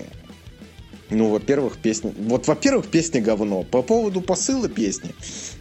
ну, 1.13 1.29
во-первых, 1.29 1.77
песня... 1.77 2.13
Вот, 2.19 2.47
во-первых, 2.47 2.87
песня 2.89 3.21
говно. 3.21 3.63
По 3.63 3.83
поводу 3.83 4.21
посыла 4.21 4.69
песни. 4.69 5.11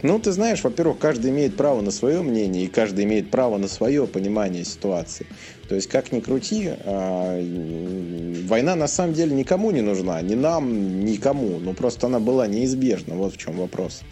Ну, 0.02 0.18
ты 0.18 0.32
знаешь, 0.32 0.64
во-первых, 0.64 0.98
каждый 0.98 1.30
имеет 1.30 1.56
право 1.56 1.80
на 1.80 1.90
свое 1.90 2.22
мнение, 2.22 2.64
и 2.64 2.68
каждый 2.68 3.04
имеет 3.04 3.30
право 3.30 3.58
на 3.58 3.68
свое 3.68 4.06
понимание 4.06 4.64
ситуации. 4.64 5.26
То 5.68 5.74
есть, 5.74 5.88
как 5.88 6.12
ни 6.12 6.20
крути, 6.20 6.70
а, 6.84 7.40
война 8.46 8.76
на 8.76 8.88
самом 8.88 9.14
деле 9.14 9.34
никому 9.34 9.70
не 9.70 9.80
нужна. 9.80 10.20
Ни 10.22 10.34
нам, 10.34 11.04
никому. 11.04 11.58
Но 11.58 11.72
просто 11.72 12.06
она 12.06 12.18
была 12.18 12.46
неизбежна. 12.46 13.14
Вот 13.14 13.34
в 13.34 13.36
чем 13.36 13.56
вопрос. 13.56 14.02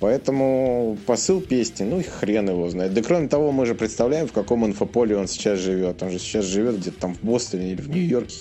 Поэтому 0.00 0.96
посыл 1.06 1.42
песни, 1.42 1.84
ну 1.84 2.00
и 2.00 2.02
хрен 2.02 2.48
его 2.48 2.70
знает. 2.70 2.94
Да 2.94 3.02
кроме 3.02 3.28
того, 3.28 3.52
мы 3.52 3.66
же 3.66 3.74
представляем, 3.74 4.26
в 4.26 4.32
каком 4.32 4.64
инфополе 4.64 5.14
он 5.14 5.28
сейчас 5.28 5.58
живет. 5.58 6.02
Он 6.02 6.10
же 6.10 6.18
сейчас 6.18 6.46
живет 6.46 6.78
где-то 6.78 6.98
там 6.98 7.14
в 7.14 7.22
Бостоне 7.22 7.72
или 7.72 7.82
в 7.82 7.90
Нью-Йорке. 7.90 8.34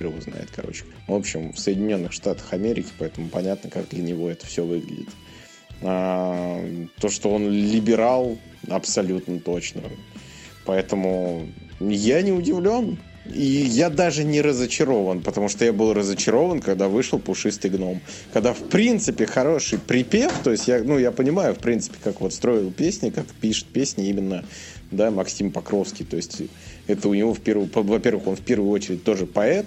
Его 0.00 0.18
знает, 0.22 0.48
короче. 0.56 0.84
В 1.06 1.12
общем, 1.12 1.52
в 1.52 1.58
Соединенных 1.58 2.12
Штатах 2.12 2.54
Америки, 2.54 2.88
поэтому 2.98 3.28
понятно, 3.28 3.68
как 3.68 3.90
для 3.90 4.02
него 4.02 4.30
это 4.30 4.46
все 4.46 4.64
выглядит. 4.64 5.10
А, 5.82 6.64
то, 6.98 7.10
что 7.10 7.30
он 7.30 7.50
либерал, 7.50 8.38
абсолютно 8.70 9.38
точно. 9.38 9.82
Поэтому 10.64 11.46
я 11.78 12.22
не 12.22 12.32
удивлен. 12.32 12.98
И 13.24 13.40
я 13.44 13.88
даже 13.88 14.24
не 14.24 14.40
разочарован, 14.40 15.20
потому 15.20 15.48
что 15.48 15.64
я 15.64 15.72
был 15.72 15.92
разочарован, 15.92 16.60
когда 16.60 16.88
вышел 16.88 17.20
пушистый 17.20 17.70
гном. 17.70 18.00
Когда, 18.32 18.52
в 18.52 18.68
принципе, 18.68 19.26
хороший 19.26 19.78
припев, 19.78 20.32
то 20.42 20.50
есть 20.50 20.66
я, 20.66 20.82
ну, 20.82 20.98
я 20.98 21.12
понимаю, 21.12 21.54
в 21.54 21.58
принципе, 21.58 21.98
как 22.02 22.20
вот 22.20 22.34
строил 22.34 22.72
песни, 22.72 23.10
как 23.10 23.26
пишет 23.26 23.68
песни 23.68 24.08
именно, 24.08 24.44
да, 24.90 25.12
Максим 25.12 25.52
Покровский. 25.52 26.04
То 26.04 26.16
есть 26.16 26.42
это 26.88 27.08
у 27.08 27.14
него 27.14 27.32
в 27.32 27.40
первую, 27.40 27.70
во-первых, 27.72 28.26
он 28.26 28.36
в 28.36 28.40
первую 28.40 28.70
очередь 28.70 29.04
тоже 29.04 29.26
поэт, 29.26 29.66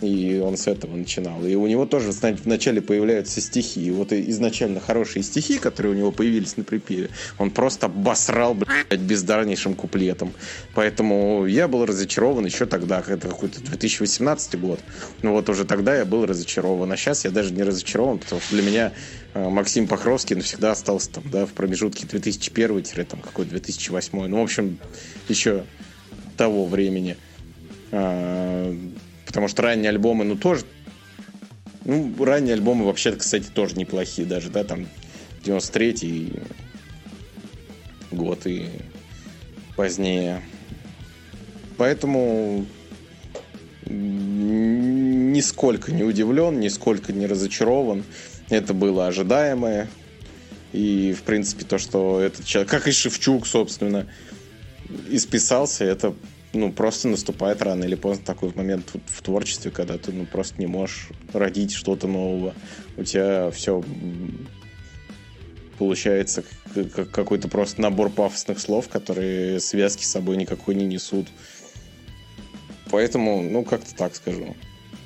и 0.00 0.38
он 0.38 0.56
с 0.56 0.66
этого 0.66 0.96
начинал. 0.96 1.44
И 1.44 1.54
у 1.54 1.66
него 1.66 1.84
тоже 1.86 2.12
вначале 2.12 2.80
появляются 2.80 3.40
стихи. 3.40 3.86
И 3.86 3.90
вот 3.90 4.12
изначально 4.12 4.80
хорошие 4.80 5.22
стихи, 5.22 5.58
которые 5.58 5.94
у 5.94 5.96
него 5.96 6.12
появились 6.12 6.56
на 6.56 6.64
припеве, 6.64 7.10
он 7.38 7.50
просто 7.50 7.86
обосрал, 7.86 8.54
блядь, 8.54 9.00
бездарнейшим 9.00 9.74
куплетом. 9.74 10.32
Поэтому 10.74 11.46
я 11.46 11.68
был 11.68 11.86
разочарован 11.86 12.46
еще 12.46 12.66
тогда, 12.66 13.02
это 13.06 13.28
какой-то 13.28 13.60
2018 13.60 14.60
год. 14.60 14.80
Ну 15.22 15.32
вот 15.32 15.48
уже 15.48 15.64
тогда 15.64 15.96
я 15.96 16.04
был 16.04 16.26
разочарован. 16.26 16.90
А 16.92 16.96
сейчас 16.96 17.24
я 17.24 17.30
даже 17.30 17.52
не 17.52 17.62
разочарован, 17.62 18.18
потому 18.18 18.40
что 18.40 18.54
для 18.54 18.62
меня 18.62 18.92
э, 19.34 19.48
Максим 19.48 19.86
Похровский 19.86 20.34
навсегда 20.36 20.72
остался 20.72 21.12
там, 21.12 21.24
да, 21.30 21.46
в 21.46 21.52
промежутке 21.52 22.06
2001-2008. 22.06 24.28
Ну, 24.28 24.40
в 24.40 24.42
общем, 24.42 24.78
еще 25.28 25.64
того 26.36 26.66
времени. 26.66 27.16
Потому 29.28 29.46
что 29.46 29.62
ранние 29.62 29.90
альбомы, 29.90 30.24
ну, 30.24 30.36
тоже... 30.36 30.64
Ну, 31.84 32.12
ранние 32.24 32.54
альбомы 32.54 32.86
вообще, 32.86 33.12
кстати, 33.12 33.44
тоже 33.44 33.76
неплохие 33.76 34.26
даже, 34.26 34.48
да, 34.48 34.64
там 34.64 34.86
93-й 35.44 36.32
год 38.10 38.46
и 38.46 38.68
позднее. 39.76 40.42
Поэтому 41.76 42.64
нисколько 43.84 45.92
не 45.92 46.04
удивлен, 46.04 46.58
нисколько 46.58 47.12
не 47.12 47.26
разочарован. 47.26 48.04
Это 48.48 48.72
было 48.72 49.08
ожидаемое. 49.08 49.88
И, 50.72 51.14
в 51.16 51.22
принципе, 51.22 51.66
то, 51.66 51.76
что 51.76 52.20
этот 52.20 52.46
человек, 52.46 52.70
как 52.70 52.88
и 52.88 52.92
Шевчук, 52.92 53.46
собственно, 53.46 54.06
исписался, 55.10 55.84
это 55.84 56.14
ну, 56.52 56.72
просто 56.72 57.08
наступает 57.08 57.62
рано 57.62 57.84
или 57.84 57.94
поздно 57.94 58.24
такой 58.24 58.52
момент 58.54 58.92
в 59.06 59.22
творчестве, 59.22 59.70
когда 59.70 59.98
ты 59.98 60.12
ну, 60.12 60.24
просто 60.24 60.54
не 60.58 60.66
можешь 60.66 61.08
родить 61.32 61.72
что-то 61.72 62.06
нового. 62.06 62.54
У 62.96 63.04
тебя 63.04 63.50
все 63.50 63.82
получается 65.78 66.42
какой-то 67.12 67.48
просто 67.48 67.80
набор 67.80 68.10
пафосных 68.10 68.58
слов, 68.58 68.88
которые 68.88 69.60
связки 69.60 70.04
с 70.04 70.10
собой 70.10 70.36
никакой 70.36 70.74
не 70.74 70.86
несут. 70.86 71.28
Поэтому, 72.90 73.42
ну, 73.42 73.64
как-то 73.64 73.94
так 73.94 74.14
скажу. 74.16 74.56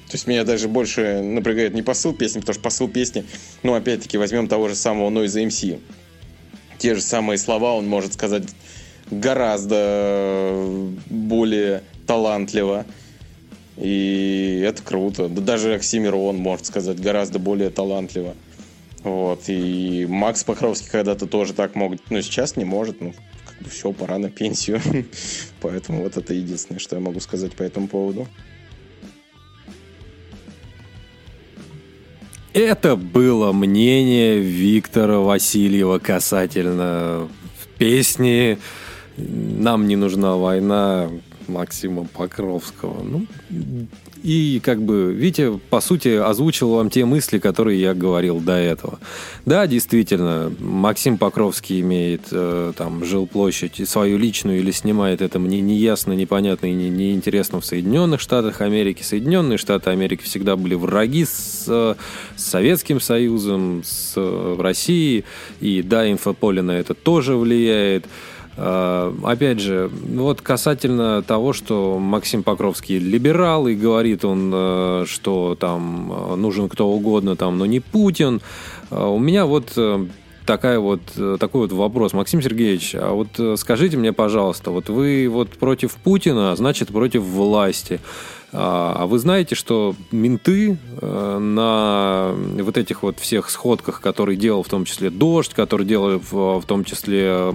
То 0.07 0.17
есть 0.17 0.27
меня 0.27 0.45
даже 0.45 0.69
больше 0.69 1.23
напрягает 1.23 1.75
не 1.75 1.83
посыл 1.83 2.15
песни, 2.15 2.41
потому 2.41 2.55
что 2.55 2.63
посыл 2.63 2.89
песни, 2.89 3.25
ну, 3.63 3.75
опять-таки, 3.75 4.19
возьмем 4.19 4.47
того 4.47 4.69
же 4.69 4.75
самого 4.75 5.11
Noise 5.11 5.47
MC. 5.47 5.81
Те 6.79 6.95
же 6.95 7.01
самые 7.01 7.39
слова 7.39 7.75
он 7.75 7.89
может 7.89 8.15
сказать 8.15 8.45
гораздо 9.13 10.67
более 11.09 11.83
талантливо. 12.07 12.87
И 13.77 14.63
это 14.65 14.83
круто. 14.83 15.29
Да 15.29 15.41
даже 15.41 15.75
Оксимирон 15.75 16.37
может 16.37 16.67
сказать 16.67 17.01
гораздо 17.01 17.39
более 17.39 17.71
талантливо. 17.71 18.35
Вот. 19.03 19.45
И 19.49 20.07
Макс 20.09 20.45
Похровский 20.45 20.91
когда-то 20.91 21.27
тоже 21.27 21.53
так 21.53 21.75
мог. 21.75 21.95
Но 22.11 22.21
сейчас 22.21 22.57
не 22.57 22.65
может. 22.65 23.01
Ну, 23.01 23.15
как 23.47 23.59
бы 23.59 23.71
все, 23.71 23.93
пора 23.93 24.19
на 24.19 24.31
пенсию. 24.31 24.81
Поэтому 25.61 26.03
вот 26.03 26.17
это 26.17 26.35
единственное, 26.35 26.79
что 26.79 26.97
я 26.97 27.03
могу 27.03 27.21
сказать 27.21 27.53
по 27.53 27.63
этому 27.63 27.89
поводу. 27.89 28.29
Это 32.53 32.97
было 32.97 33.53
мнение 33.53 34.39
Виктора 34.39 35.21
Васильева 35.21 35.99
касательно 35.99 37.31
песни 37.79 38.59
«Нам 39.29 39.87
не 39.89 39.97
нужна 39.97 40.37
война» 40.37 41.09
Максима 41.49 42.05
Покровского. 42.05 43.03
Ну, 43.03 43.27
и 44.23 44.61
как 44.63 44.81
бы 44.81 45.13
Витя, 45.13 45.59
по 45.71 45.81
сути, 45.81 46.09
озвучил 46.09 46.71
вам 46.71 46.91
те 46.91 47.05
мысли, 47.05 47.39
которые 47.39 47.81
я 47.81 47.95
говорил 47.95 48.41
до 48.41 48.53
этого. 48.53 48.99
Да, 49.45 49.67
действительно, 49.67 50.53
Максим 50.61 51.19
Покровский 51.19 51.81
имеет 51.81 52.29
э, 52.31 52.73
там 52.77 53.05
жилплощадь 53.05 53.89
свою 53.89 54.19
личную 54.19 54.59
или 54.59 54.71
снимает 54.71 55.23
это 55.23 55.39
мне 55.39 55.61
не 55.61 55.77
ясно, 55.77 56.13
непонятно 56.13 56.67
и 56.67 56.73
неинтересно 56.73 57.57
не 57.57 57.63
в 57.63 57.65
Соединенных 57.65 58.21
Штатах 58.21 58.61
Америки. 58.61 59.03
Соединенные 59.03 59.59
Штаты 59.59 59.91
Америки 59.91 60.23
всегда 60.23 60.57
были 60.57 60.75
враги 60.75 61.25
с, 61.25 61.65
с 61.67 61.97
Советским 62.37 63.01
Союзом, 63.01 63.83
с 63.85 64.15
Россией. 64.59 65.25
И 65.61 65.83
да, 65.83 66.11
инфополе 66.11 66.63
на 66.63 66.73
это 66.73 66.95
тоже 66.95 67.37
влияет. 67.37 68.07
А, 68.57 69.15
опять 69.25 69.61
же, 69.61 69.91
вот 69.93 70.43
касательно 70.43 71.23
того, 71.23 71.53
что 71.53 71.99
Максим 71.99 72.43
Покровский 72.43 72.99
либерал, 72.99 73.67
и 73.67 73.75
говорит 73.75 74.25
он, 74.25 74.51
э, 74.55 75.05
что 75.07 75.57
там 75.59 76.13
э, 76.13 76.37
нужен 76.37 76.69
кто 76.69 76.89
угодно, 76.89 77.35
там, 77.35 77.59
но 77.59 77.67
не 77.67 77.81
Путин. 77.81 78.41
А, 78.91 79.09
у 79.09 79.19
меня 79.19 79.47
вот 79.47 79.73
э, 79.77 80.07
такая 80.45 80.79
вот, 80.79 81.01
такой 81.41 81.63
вот 81.63 81.73
вопрос. 81.73 82.13
Максим 82.13 82.43
Сергеевич, 82.43 82.95
а 82.95 83.13
вот 83.13 83.59
скажите 83.59 83.97
мне, 83.97 84.13
пожалуйста, 84.13 84.71
вот 84.71 84.89
вы 84.91 85.29
вот 85.31 85.51
против 85.51 85.95
Путина, 85.95 86.55
значит, 86.57 86.89
против 86.89 87.23
власти. 87.23 88.01
А 88.55 89.07
вы 89.07 89.19
знаете, 89.19 89.55
что 89.55 89.95
менты 90.11 90.77
на 91.01 92.35
вот 92.35 92.77
этих 92.77 93.03
вот 93.03 93.19
всех 93.19 93.49
сходках, 93.49 94.01
которые 94.01 94.37
делал 94.37 94.63
в 94.63 94.69
том 94.69 94.85
числе 94.85 95.09
«Дождь», 95.09 95.55
который 95.55 95.87
делал 95.87 96.19
в, 96.19 96.61
в 96.61 96.67
том 96.67 96.85
числе 96.85 97.53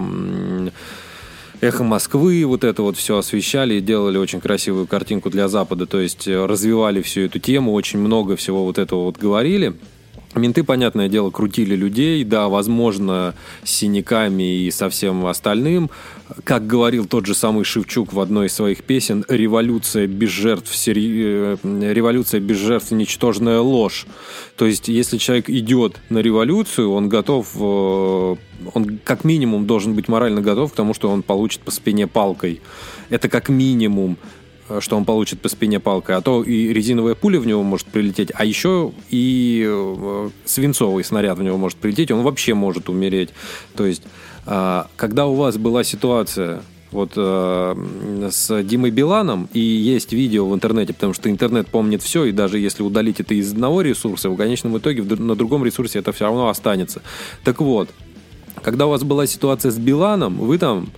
Эхо 1.60 1.82
Москвы, 1.82 2.44
вот 2.46 2.62
это 2.62 2.82
вот 2.82 2.96
все 2.96 3.18
освещали 3.18 3.74
и 3.74 3.80
делали 3.80 4.16
очень 4.16 4.40
красивую 4.40 4.86
картинку 4.86 5.28
для 5.28 5.48
Запада, 5.48 5.86
то 5.86 5.98
есть 5.98 6.28
э, 6.28 6.46
развивали 6.46 7.02
всю 7.02 7.22
эту 7.22 7.40
тему, 7.40 7.72
очень 7.72 7.98
много 7.98 8.36
всего 8.36 8.64
вот 8.64 8.78
этого 8.78 9.04
вот 9.04 9.18
говорили. 9.18 9.74
Менты, 10.34 10.62
понятное 10.62 11.08
дело, 11.08 11.30
крутили 11.30 11.74
людей, 11.74 12.22
да, 12.22 12.48
возможно, 12.48 13.34
с 13.64 13.70
синяками 13.70 14.66
и 14.66 14.70
со 14.70 14.90
всем 14.90 15.24
остальным. 15.26 15.90
Как 16.44 16.66
говорил 16.66 17.06
тот 17.06 17.24
же 17.24 17.34
самый 17.34 17.64
Шевчук 17.64 18.12
в 18.12 18.20
одной 18.20 18.48
из 18.48 18.52
своих 18.52 18.84
песен, 18.84 19.24
революция 19.28 20.06
без 20.06 20.28
жертв, 20.28 20.74
сери... 20.74 21.56
Э, 21.62 21.92
революция 21.92 22.40
без 22.40 22.58
жертв– 22.58 22.90
ничтожная 22.90 23.60
ложь. 23.60 24.06
То 24.56 24.66
есть, 24.66 24.88
если 24.88 25.16
человек 25.16 25.48
идет 25.48 25.96
на 26.10 26.18
революцию, 26.18 26.92
он 26.92 27.08
готов, 27.08 27.48
э, 27.56 28.36
он 28.74 28.98
как 29.02 29.24
минимум 29.24 29.66
должен 29.66 29.94
быть 29.94 30.08
морально 30.08 30.42
готов 30.42 30.72
к 30.72 30.76
тому, 30.76 30.92
что 30.92 31.08
он 31.08 31.22
получит 31.22 31.62
по 31.62 31.70
спине 31.70 32.06
палкой. 32.06 32.60
Это 33.08 33.30
как 33.30 33.48
минимум 33.48 34.18
что 34.80 34.96
он 34.96 35.04
получит 35.04 35.40
по 35.40 35.48
спине 35.48 35.80
палкой, 35.80 36.16
а 36.16 36.20
то 36.20 36.42
и 36.42 36.72
резиновая 36.72 37.14
пуля 37.14 37.40
в 37.40 37.46
него 37.46 37.62
может 37.62 37.86
прилететь, 37.86 38.30
а 38.34 38.44
еще 38.44 38.92
и 39.10 39.64
э, 39.66 40.30
свинцовый 40.44 41.04
снаряд 41.04 41.38
в 41.38 41.42
него 41.42 41.56
может 41.56 41.78
прилететь, 41.78 42.10
он 42.10 42.22
вообще 42.22 42.54
может 42.54 42.88
умереть. 42.88 43.30
То 43.76 43.86
есть, 43.86 44.02
а, 44.46 44.88
когда 44.96 45.26
у 45.26 45.34
вас 45.34 45.56
была 45.56 45.84
ситуация 45.84 46.62
вот 46.90 47.12
э, 47.16 48.28
с 48.30 48.62
Димой 48.62 48.90
Биланом, 48.90 49.48
и 49.52 49.60
есть 49.60 50.12
видео 50.12 50.48
в 50.48 50.54
интернете, 50.54 50.94
потому 50.94 51.12
что 51.12 51.30
интернет 51.30 51.68
помнит 51.68 52.02
все, 52.02 52.24
и 52.24 52.32
даже 52.32 52.58
если 52.58 52.82
удалить 52.82 53.20
это 53.20 53.34
из 53.34 53.52
одного 53.52 53.82
ресурса, 53.82 54.30
в 54.30 54.36
конечном 54.36 54.78
итоге 54.78 55.02
на 55.02 55.34
другом 55.34 55.64
ресурсе 55.64 55.98
это 55.98 56.12
все 56.12 56.24
равно 56.24 56.48
останется. 56.48 57.02
Так 57.44 57.60
вот, 57.60 57.90
когда 58.62 58.86
у 58.86 58.90
вас 58.90 59.02
была 59.04 59.26
ситуация 59.26 59.70
с 59.70 59.78
Биланом, 59.78 60.38
вы 60.38 60.58
там 60.58 60.88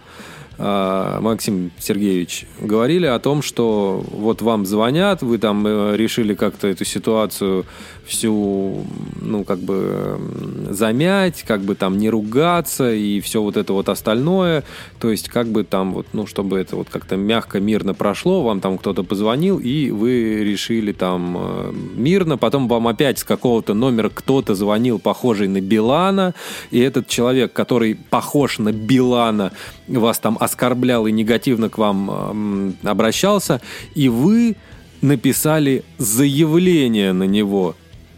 Максим 0.61 1.71
Сергеевич, 1.79 2.47
говорили 2.61 3.07
о 3.07 3.19
том, 3.19 3.41
что 3.41 4.05
вот 4.11 4.43
вам 4.43 4.67
звонят, 4.67 5.23
вы 5.23 5.39
там 5.39 5.67
э, 5.67 5.97
решили 5.97 6.35
как-то 6.35 6.69
эту 6.69 6.85
ситуацию 6.85 7.65
всю, 8.05 8.85
ну, 9.23 9.45
как 9.45 9.61
бы 9.61 10.21
замять, 10.69 11.45
как 11.47 11.63
бы 11.63 11.77
там 11.77 11.97
не 11.97 12.11
ругаться 12.11 12.93
и 12.93 13.21
все 13.21 13.41
вот 13.41 13.57
это 13.57 13.73
вот 13.73 13.89
остальное. 13.89 14.65
То 14.99 15.11
есть, 15.11 15.29
как 15.29 15.47
бы 15.47 15.65
там 15.65 15.95
вот, 15.95 16.07
ну, 16.13 16.27
чтобы 16.27 16.59
это 16.59 16.77
вот 16.77 16.89
как-то 16.91 17.17
мягко, 17.17 17.61
мирно 17.61 17.95
прошло, 17.95 18.43
вам 18.43 18.61
там 18.61 18.77
кто-то 18.77 19.03
позвонил, 19.03 19.59
и 19.59 19.91
вы 19.91 20.45
решили 20.45 20.93
там 20.93 21.37
э, 21.39 21.73
мирно, 21.95 22.37
потом 22.37 22.69
вам 22.69 22.89
опять 22.89 23.21
с 23.21 23.25
какого-то 23.25 23.73
номера 23.73 24.11
кто-то 24.13 24.55
звонил, 24.55 24.99
похожий 24.99 25.49
на 25.49 25.61
Билана, 25.61 26.35
и 26.71 26.81
этот 26.81 27.09
человек, 27.09 27.53
который 27.53 27.95
похож 27.95 28.59
на 28.59 28.73
Билана, 28.73 29.53
вас 29.99 30.19
там 30.19 30.37
оскорблял 30.41 31.07
и 31.07 31.13
негативно 31.13 31.69
к 31.69 31.79
вам 31.79 32.77
обращался, 32.83 33.61
и 33.95 34.09
вы 34.09 34.57
написали 35.01 35.85
заявление 35.99 37.13
на 37.13 37.25
него 37.25 37.75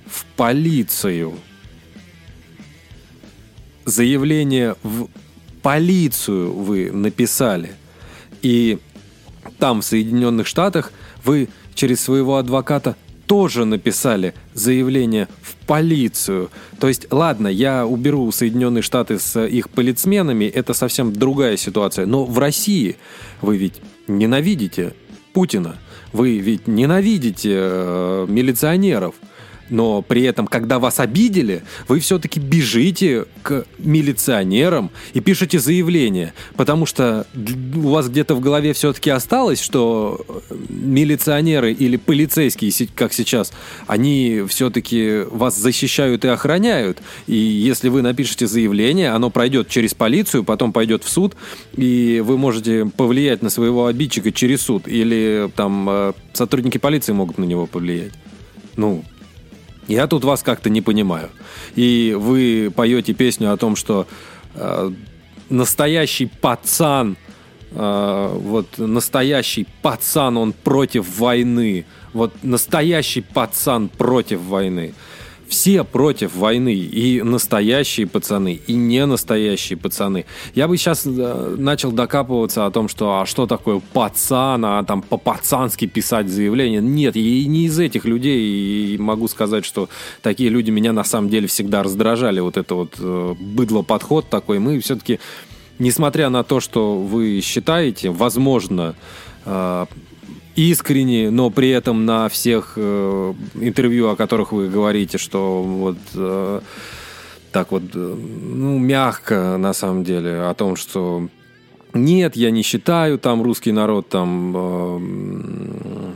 в 0.06 0.24
полицию. 0.36 1.34
Заявление 3.84 4.76
в 4.82 5.08
полицию 5.62 6.52
вы 6.52 6.90
написали. 6.92 7.72
И 8.42 8.78
там, 9.58 9.80
в 9.80 9.84
Соединенных 9.84 10.46
Штатах, 10.46 10.92
вы 11.24 11.48
через 11.74 12.00
своего 12.00 12.36
адвоката 12.36 12.96
тоже 13.32 13.64
написали 13.64 14.34
заявление 14.52 15.26
в 15.40 15.54
полицию. 15.66 16.50
То 16.78 16.88
есть, 16.88 17.10
ладно, 17.10 17.48
я 17.48 17.86
уберу 17.86 18.30
Соединенные 18.30 18.82
Штаты 18.82 19.18
с 19.18 19.42
их 19.42 19.70
полицменами, 19.70 20.44
это 20.44 20.74
совсем 20.74 21.14
другая 21.14 21.56
ситуация. 21.56 22.04
Но 22.04 22.26
в 22.26 22.38
России 22.38 22.96
вы 23.40 23.56
ведь 23.56 23.80
ненавидите 24.06 24.92
Путина. 25.32 25.76
Вы 26.12 26.40
ведь 26.40 26.68
ненавидите 26.68 27.54
э, 27.54 28.26
милиционеров 28.28 29.14
но 29.72 30.02
при 30.02 30.22
этом, 30.22 30.46
когда 30.46 30.78
вас 30.78 31.00
обидели, 31.00 31.62
вы 31.88 31.98
все-таки 31.98 32.38
бежите 32.38 33.24
к 33.42 33.64
милиционерам 33.78 34.90
и 35.14 35.20
пишете 35.20 35.58
заявление, 35.58 36.34
потому 36.56 36.84
что 36.86 37.26
у 37.74 37.88
вас 37.88 38.08
где-то 38.08 38.34
в 38.34 38.40
голове 38.40 38.74
все-таки 38.74 39.10
осталось, 39.10 39.60
что 39.60 40.24
милиционеры 40.68 41.72
или 41.72 41.96
полицейские, 41.96 42.70
как 42.94 43.14
сейчас, 43.14 43.52
они 43.86 44.44
все-таки 44.46 45.22
вас 45.30 45.56
защищают 45.56 46.24
и 46.26 46.28
охраняют, 46.28 46.98
и 47.26 47.34
если 47.34 47.88
вы 47.88 48.02
напишете 48.02 48.46
заявление, 48.46 49.10
оно 49.10 49.30
пройдет 49.30 49.68
через 49.68 49.94
полицию, 49.94 50.44
потом 50.44 50.72
пойдет 50.72 51.02
в 51.02 51.08
суд, 51.08 51.34
и 51.74 52.22
вы 52.24 52.36
можете 52.36 52.84
повлиять 52.84 53.42
на 53.42 53.48
своего 53.48 53.86
обидчика 53.86 54.32
через 54.32 54.60
суд, 54.62 54.86
или 54.86 55.50
там 55.56 55.88
э, 55.88 56.12
сотрудники 56.34 56.76
полиции 56.76 57.12
могут 57.12 57.38
на 57.38 57.44
него 57.44 57.66
повлиять. 57.66 58.12
Ну, 58.76 59.04
я 59.88 60.06
тут 60.06 60.24
вас 60.24 60.42
как-то 60.42 60.70
не 60.70 60.80
понимаю. 60.80 61.30
И 61.74 62.16
вы 62.18 62.72
поете 62.74 63.12
песню 63.12 63.52
о 63.52 63.56
том, 63.56 63.76
что 63.76 64.06
э, 64.54 64.90
настоящий 65.48 66.26
пацан, 66.26 67.16
э, 67.70 68.30
вот 68.34 68.78
настоящий 68.78 69.66
пацан, 69.82 70.36
он 70.36 70.52
против 70.52 71.18
войны. 71.18 71.84
Вот 72.12 72.32
настоящий 72.42 73.22
пацан 73.22 73.88
против 73.88 74.40
войны. 74.40 74.94
Все 75.52 75.84
против 75.84 76.34
войны, 76.34 76.74
и 76.74 77.20
настоящие 77.20 78.06
пацаны, 78.06 78.58
и 78.66 78.72
не 78.72 79.04
настоящие 79.04 79.76
пацаны. 79.76 80.24
Я 80.54 80.66
бы 80.66 80.78
сейчас 80.78 81.02
э, 81.04 81.56
начал 81.58 81.92
докапываться 81.92 82.64
о 82.64 82.70
том, 82.70 82.88
что 82.88 83.20
а 83.20 83.26
что 83.26 83.46
такое 83.46 83.82
пацан, 83.92 84.64
а 84.64 84.82
там 84.82 85.02
по-пацански 85.02 85.86
писать 85.86 86.30
заявление. 86.30 86.80
Нет, 86.80 87.16
и 87.16 87.44
не 87.46 87.66
из 87.66 87.78
этих 87.78 88.06
людей, 88.06 88.94
и 88.94 88.98
могу 88.98 89.28
сказать, 89.28 89.66
что 89.66 89.90
такие 90.22 90.48
люди 90.48 90.70
меня 90.70 90.94
на 90.94 91.04
самом 91.04 91.28
деле 91.28 91.46
всегда 91.48 91.82
раздражали. 91.82 92.40
Вот 92.40 92.56
это 92.56 92.74
вот 92.74 92.94
э, 92.98 93.34
быдло-подход 93.38 94.30
такой. 94.30 94.58
Мы 94.58 94.80
все-таки, 94.80 95.20
несмотря 95.78 96.30
на 96.30 96.44
то, 96.44 96.60
что 96.60 96.96
вы 96.96 97.42
считаете, 97.42 98.08
возможно, 98.08 98.94
э, 99.44 99.84
искренне, 100.56 101.30
но 101.30 101.50
при 101.50 101.70
этом 101.70 102.04
на 102.04 102.28
всех 102.28 102.74
э, 102.76 103.34
интервью, 103.54 104.08
о 104.08 104.16
которых 104.16 104.52
вы 104.52 104.68
говорите, 104.68 105.18
что 105.18 105.62
вот 105.62 105.98
э, 106.14 106.60
так 107.52 107.70
вот, 107.72 107.82
э, 107.94 108.14
ну, 108.16 108.78
мягко 108.78 109.56
на 109.58 109.72
самом 109.72 110.04
деле 110.04 110.42
о 110.42 110.54
том, 110.54 110.76
что 110.76 111.28
нет, 111.94 112.36
я 112.36 112.50
не 112.50 112.62
считаю 112.62 113.18
там 113.18 113.42
русский 113.42 113.72
народ 113.72 114.08
там 114.08 114.54
э, 114.56 116.12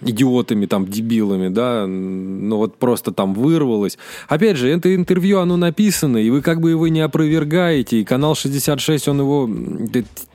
идиотами, 0.00 0.66
там, 0.66 0.86
дебилами, 0.86 1.48
да, 1.48 1.86
но 1.86 2.58
вот 2.58 2.76
просто 2.76 3.12
там 3.12 3.34
вырвалось. 3.34 3.98
Опять 4.28 4.56
же, 4.56 4.68
это 4.68 4.94
интервью, 4.94 5.38
оно 5.38 5.56
написано, 5.56 6.18
и 6.18 6.28
вы 6.30 6.42
как 6.42 6.60
бы 6.60 6.70
его 6.70 6.88
не 6.88 7.00
опровергаете, 7.00 8.00
и 8.00 8.04
канал 8.04 8.34
66, 8.34 9.08
он 9.08 9.20
его, 9.20 9.50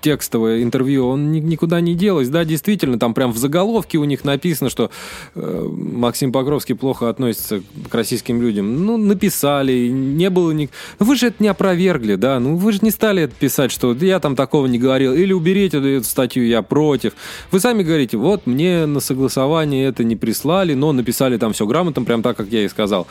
текстовое 0.01 0.63
интервью, 0.63 1.07
он 1.07 1.31
никуда 1.31 1.79
не 1.79 1.93
делось, 1.93 2.29
да, 2.29 2.43
действительно, 2.43 2.97
там 2.97 3.13
прям 3.13 3.31
в 3.31 3.37
заголовке 3.37 3.99
у 3.99 4.03
них 4.03 4.23
написано, 4.23 4.69
что 4.69 4.89
э, 5.35 5.67
Максим 5.69 6.31
Покровский 6.31 6.75
плохо 6.75 7.09
относится 7.09 7.61
к 7.89 7.93
российским 7.93 8.41
людям. 8.41 8.85
Ну, 8.85 8.97
написали, 8.97 9.89
не 9.89 10.29
было 10.29 10.51
ни... 10.51 10.69
Вы 10.99 11.15
же 11.15 11.27
это 11.27 11.43
не 11.43 11.49
опровергли, 11.49 12.15
да, 12.15 12.39
ну, 12.39 12.55
вы 12.55 12.71
же 12.71 12.79
не 12.81 12.91
стали 12.91 13.23
это 13.23 13.35
писать, 13.35 13.71
что 13.71 13.93
я 13.93 14.19
там 14.19 14.35
такого 14.35 14.65
не 14.65 14.79
говорил, 14.79 15.13
или 15.13 15.33
уберите 15.33 15.77
эту 15.77 16.05
статью, 16.05 16.45
я 16.45 16.63
против. 16.63 17.13
Вы 17.51 17.59
сами 17.59 17.83
говорите, 17.83 18.17
вот, 18.17 18.47
мне 18.47 18.85
на 18.87 18.99
согласование 18.99 19.50
обоснование 19.51 19.87
это 19.87 20.03
не 20.03 20.15
прислали, 20.15 20.73
но 20.73 20.91
написали 20.93 21.37
там 21.37 21.51
все 21.51 21.65
грамотно, 21.65 22.03
прям 22.03 22.21
так, 22.21 22.37
как 22.37 22.47
я 22.47 22.63
и 22.63 22.69
сказал. 22.69 23.07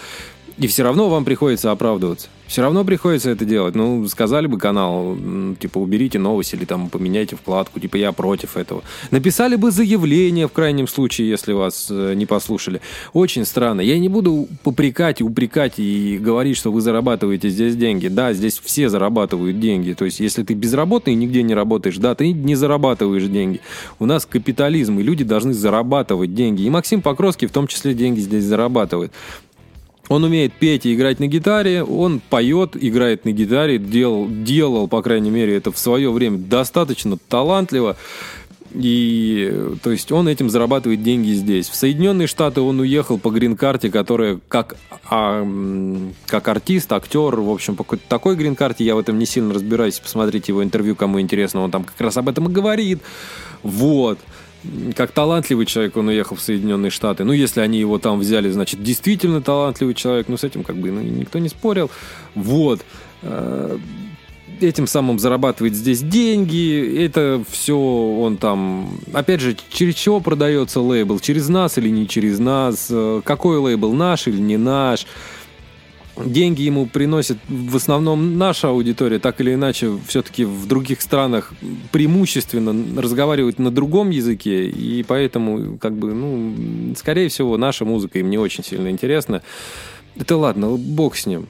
И 0.60 0.66
все 0.66 0.82
равно 0.82 1.08
вам 1.08 1.24
приходится 1.24 1.70
оправдываться. 1.70 2.28
Все 2.46 2.60
равно 2.60 2.84
приходится 2.84 3.30
это 3.30 3.46
делать. 3.46 3.74
Ну, 3.74 4.06
сказали 4.08 4.46
бы 4.46 4.58
канал, 4.58 5.16
типа, 5.58 5.78
уберите 5.78 6.18
новость 6.18 6.52
или 6.52 6.66
там 6.66 6.90
поменяйте 6.90 7.34
вкладку, 7.34 7.80
типа, 7.80 7.96
я 7.96 8.12
против 8.12 8.58
этого. 8.58 8.82
Написали 9.10 9.56
бы 9.56 9.70
заявление 9.70 10.48
в 10.48 10.52
крайнем 10.52 10.86
случае, 10.86 11.30
если 11.30 11.54
вас 11.54 11.86
э, 11.90 12.12
не 12.14 12.26
послушали. 12.26 12.82
Очень 13.14 13.46
странно. 13.46 13.80
Я 13.80 13.98
не 13.98 14.10
буду 14.10 14.48
попрекать, 14.62 15.22
упрекать 15.22 15.78
и 15.78 16.18
говорить, 16.18 16.58
что 16.58 16.70
вы 16.70 16.82
зарабатываете 16.82 17.48
здесь 17.48 17.74
деньги. 17.74 18.08
Да, 18.08 18.34
здесь 18.34 18.60
все 18.62 18.90
зарабатывают 18.90 19.58
деньги. 19.60 19.94
То 19.94 20.04
есть, 20.04 20.20
если 20.20 20.42
ты 20.42 20.52
безработный 20.52 21.14
и 21.14 21.16
нигде 21.16 21.42
не 21.42 21.54
работаешь, 21.54 21.96
да, 21.96 22.14
ты 22.14 22.32
не 22.32 22.54
зарабатываешь 22.54 23.24
деньги. 23.28 23.62
У 23.98 24.04
нас 24.04 24.26
капитализм, 24.26 24.98
и 24.98 25.02
люди 25.02 25.24
должны 25.24 25.54
зарабатывать 25.54 26.34
деньги. 26.34 26.62
И 26.62 26.68
Максим 26.68 27.00
Покровский 27.00 27.48
в 27.48 27.52
том 27.52 27.66
числе 27.66 27.94
деньги 27.94 28.20
здесь 28.20 28.44
зарабатывает. 28.44 29.12
Он 30.10 30.24
умеет 30.24 30.52
петь 30.52 30.86
и 30.86 30.94
играть 30.94 31.20
на 31.20 31.28
гитаре, 31.28 31.84
он 31.84 32.18
поет, 32.18 32.70
играет 32.74 33.24
на 33.24 33.30
гитаре, 33.30 33.78
делал, 33.78 34.26
делал, 34.28 34.88
по 34.88 35.02
крайней 35.02 35.30
мере, 35.30 35.54
это 35.54 35.70
в 35.70 35.78
свое 35.78 36.10
время 36.10 36.36
достаточно 36.36 37.16
талантливо. 37.16 37.96
И, 38.72 39.76
то 39.84 39.92
есть, 39.92 40.10
он 40.10 40.26
этим 40.26 40.50
зарабатывает 40.50 41.04
деньги 41.04 41.30
здесь. 41.30 41.68
В 41.68 41.76
Соединенные 41.76 42.26
Штаты 42.26 42.60
он 42.60 42.80
уехал 42.80 43.18
по 43.18 43.30
грин-карте, 43.30 43.88
которая 43.88 44.40
как, 44.48 44.76
а, 45.08 45.46
как 46.26 46.48
артист, 46.48 46.92
актер, 46.92 47.36
в 47.36 47.48
общем, 47.48 47.76
по 47.76 47.84
какой-то 47.84 48.04
такой 48.08 48.34
грин-карте, 48.34 48.84
я 48.84 48.96
в 48.96 48.98
этом 48.98 49.16
не 49.16 49.26
сильно 49.26 49.54
разбираюсь, 49.54 50.00
посмотрите 50.00 50.50
его 50.50 50.64
интервью, 50.64 50.96
кому 50.96 51.20
интересно, 51.20 51.60
он 51.60 51.70
там 51.70 51.84
как 51.84 52.00
раз 52.00 52.16
об 52.16 52.28
этом 52.28 52.48
и 52.48 52.52
говорит. 52.52 52.98
Вот 53.62 54.18
как 54.94 55.12
талантливый 55.12 55.66
человек 55.66 55.96
он 55.96 56.08
уехал 56.08 56.36
в 56.36 56.40
Соединенные 56.40 56.90
Штаты. 56.90 57.24
Ну, 57.24 57.32
если 57.32 57.60
они 57.60 57.78
его 57.78 57.98
там 57.98 58.18
взяли, 58.18 58.50
значит, 58.50 58.82
действительно 58.82 59.40
талантливый 59.40 59.94
человек. 59.94 60.28
Ну, 60.28 60.36
с 60.36 60.44
этим 60.44 60.64
как 60.64 60.76
бы 60.76 60.90
ну, 60.90 61.00
никто 61.00 61.38
не 61.38 61.48
спорил. 61.48 61.90
Вот. 62.34 62.80
Э, 63.22 63.78
этим 64.60 64.86
самым 64.86 65.18
зарабатывает 65.18 65.74
здесь 65.74 66.00
деньги. 66.00 67.04
Это 67.04 67.42
все 67.50 67.76
он 67.76 68.36
там... 68.36 68.98
Опять 69.12 69.40
же, 69.40 69.56
через 69.70 69.94
чего 69.94 70.20
продается 70.20 70.80
лейбл? 70.80 71.18
Через 71.20 71.48
нас 71.48 71.78
или 71.78 71.88
не 71.88 72.06
через 72.06 72.38
нас? 72.38 72.88
Э, 72.90 73.22
какой 73.24 73.58
лейбл? 73.58 73.92
Наш 73.92 74.26
или 74.26 74.38
не 74.38 74.56
наш? 74.56 75.06
Деньги 76.26 76.62
ему 76.62 76.87
приносит 76.87 77.38
в 77.48 77.76
основном 77.76 78.38
наша 78.38 78.68
аудитория, 78.68 79.18
так 79.18 79.40
или 79.40 79.54
иначе, 79.54 79.92
все-таки 80.06 80.44
в 80.44 80.66
других 80.66 81.00
странах 81.00 81.52
преимущественно 81.92 83.00
разговаривают 83.00 83.59
на 83.59 83.70
другом 83.70 84.11
языке, 84.11 84.68
и 84.68 85.02
поэтому, 85.02 85.78
как 85.78 85.94
бы, 85.94 86.12
ну, 86.12 86.94
скорее 86.96 87.28
всего, 87.28 87.56
наша 87.56 87.85
музыка 87.85 88.18
им 88.18 88.30
не 88.30 88.38
очень 88.38 88.64
сильно 88.64 88.88
интересна. 88.88 89.42
Это 90.16 90.37
ладно, 90.37 90.70
бог 90.76 91.16
с 91.16 91.26
ним 91.26 91.46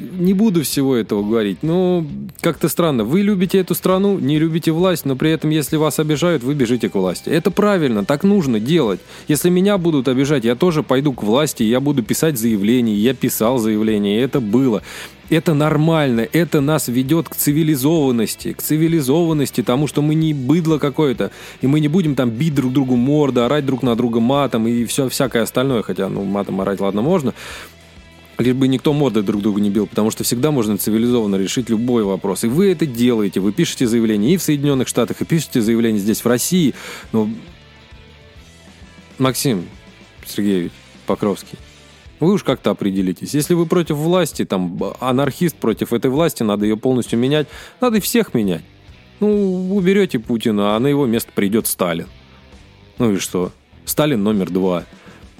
не 0.00 0.34
буду 0.34 0.62
всего 0.62 0.96
этого 0.96 1.22
говорить, 1.22 1.58
но 1.62 2.04
как-то 2.40 2.68
странно. 2.68 3.04
Вы 3.04 3.20
любите 3.20 3.58
эту 3.58 3.74
страну, 3.74 4.18
не 4.18 4.38
любите 4.38 4.72
власть, 4.72 5.04
но 5.04 5.16
при 5.16 5.30
этом, 5.30 5.50
если 5.50 5.76
вас 5.76 5.98
обижают, 5.98 6.42
вы 6.42 6.54
бежите 6.54 6.88
к 6.88 6.94
власти. 6.94 7.28
Это 7.28 7.50
правильно, 7.50 8.04
так 8.04 8.24
нужно 8.24 8.60
делать. 8.60 9.00
Если 9.28 9.50
меня 9.50 9.78
будут 9.78 10.08
обижать, 10.08 10.44
я 10.44 10.54
тоже 10.54 10.82
пойду 10.82 11.12
к 11.12 11.22
власти, 11.22 11.62
я 11.62 11.80
буду 11.80 12.02
писать 12.02 12.38
заявление, 12.38 12.96
я 12.96 13.14
писал 13.14 13.58
заявление, 13.58 14.18
и 14.18 14.22
это 14.22 14.40
было. 14.40 14.82
Это 15.30 15.54
нормально, 15.54 16.26
это 16.32 16.60
нас 16.60 16.88
ведет 16.88 17.28
к 17.28 17.36
цивилизованности, 17.36 18.52
к 18.52 18.62
цивилизованности, 18.62 19.62
тому, 19.62 19.86
что 19.86 20.02
мы 20.02 20.16
не 20.16 20.34
быдло 20.34 20.78
какое-то, 20.78 21.30
и 21.60 21.68
мы 21.68 21.78
не 21.78 21.86
будем 21.86 22.16
там 22.16 22.30
бить 22.30 22.54
друг 22.54 22.72
другу 22.72 22.96
морды, 22.96 23.42
орать 23.42 23.64
друг 23.64 23.84
на 23.84 23.94
друга 23.94 24.18
матом 24.18 24.66
и 24.66 24.84
все 24.86 25.08
всякое 25.08 25.44
остальное, 25.44 25.82
хотя, 25.82 26.08
ну, 26.08 26.24
матом 26.24 26.60
орать, 26.60 26.80
ладно, 26.80 27.00
можно, 27.00 27.32
лишь 28.40 28.54
бы 28.54 28.68
никто 28.68 28.92
морды 28.92 29.22
друг 29.22 29.42
друга 29.42 29.60
не 29.60 29.70
бил, 29.70 29.86
потому 29.86 30.10
что 30.10 30.24
всегда 30.24 30.50
можно 30.50 30.78
цивилизованно 30.78 31.36
решить 31.36 31.68
любой 31.68 32.04
вопрос. 32.04 32.44
И 32.44 32.48
вы 32.48 32.72
это 32.72 32.86
делаете, 32.86 33.40
вы 33.40 33.52
пишете 33.52 33.86
заявление 33.86 34.34
и 34.34 34.36
в 34.36 34.42
Соединенных 34.42 34.88
Штатах, 34.88 35.20
и 35.20 35.24
пишете 35.24 35.60
заявление 35.60 36.00
здесь, 36.00 36.24
в 36.24 36.26
России. 36.26 36.74
Но, 37.12 37.28
Максим 39.18 39.66
Сергеевич 40.26 40.72
Покровский, 41.06 41.58
вы 42.20 42.32
уж 42.32 42.44
как-то 42.44 42.70
определитесь. 42.70 43.34
Если 43.34 43.54
вы 43.54 43.66
против 43.66 43.96
власти, 43.96 44.44
там, 44.44 44.78
анархист 45.00 45.56
против 45.56 45.92
этой 45.92 46.10
власти, 46.10 46.42
надо 46.42 46.66
ее 46.66 46.76
полностью 46.76 47.18
менять, 47.18 47.48
надо 47.80 48.00
всех 48.00 48.34
менять. 48.34 48.62
Ну, 49.20 49.74
уберете 49.74 50.18
Путина, 50.18 50.76
а 50.76 50.78
на 50.78 50.86
его 50.86 51.06
место 51.06 51.30
придет 51.34 51.66
Сталин. 51.66 52.06
Ну 52.98 53.12
и 53.12 53.16
что? 53.18 53.52
Сталин 53.84 54.22
номер 54.22 54.50
два. 54.50 54.84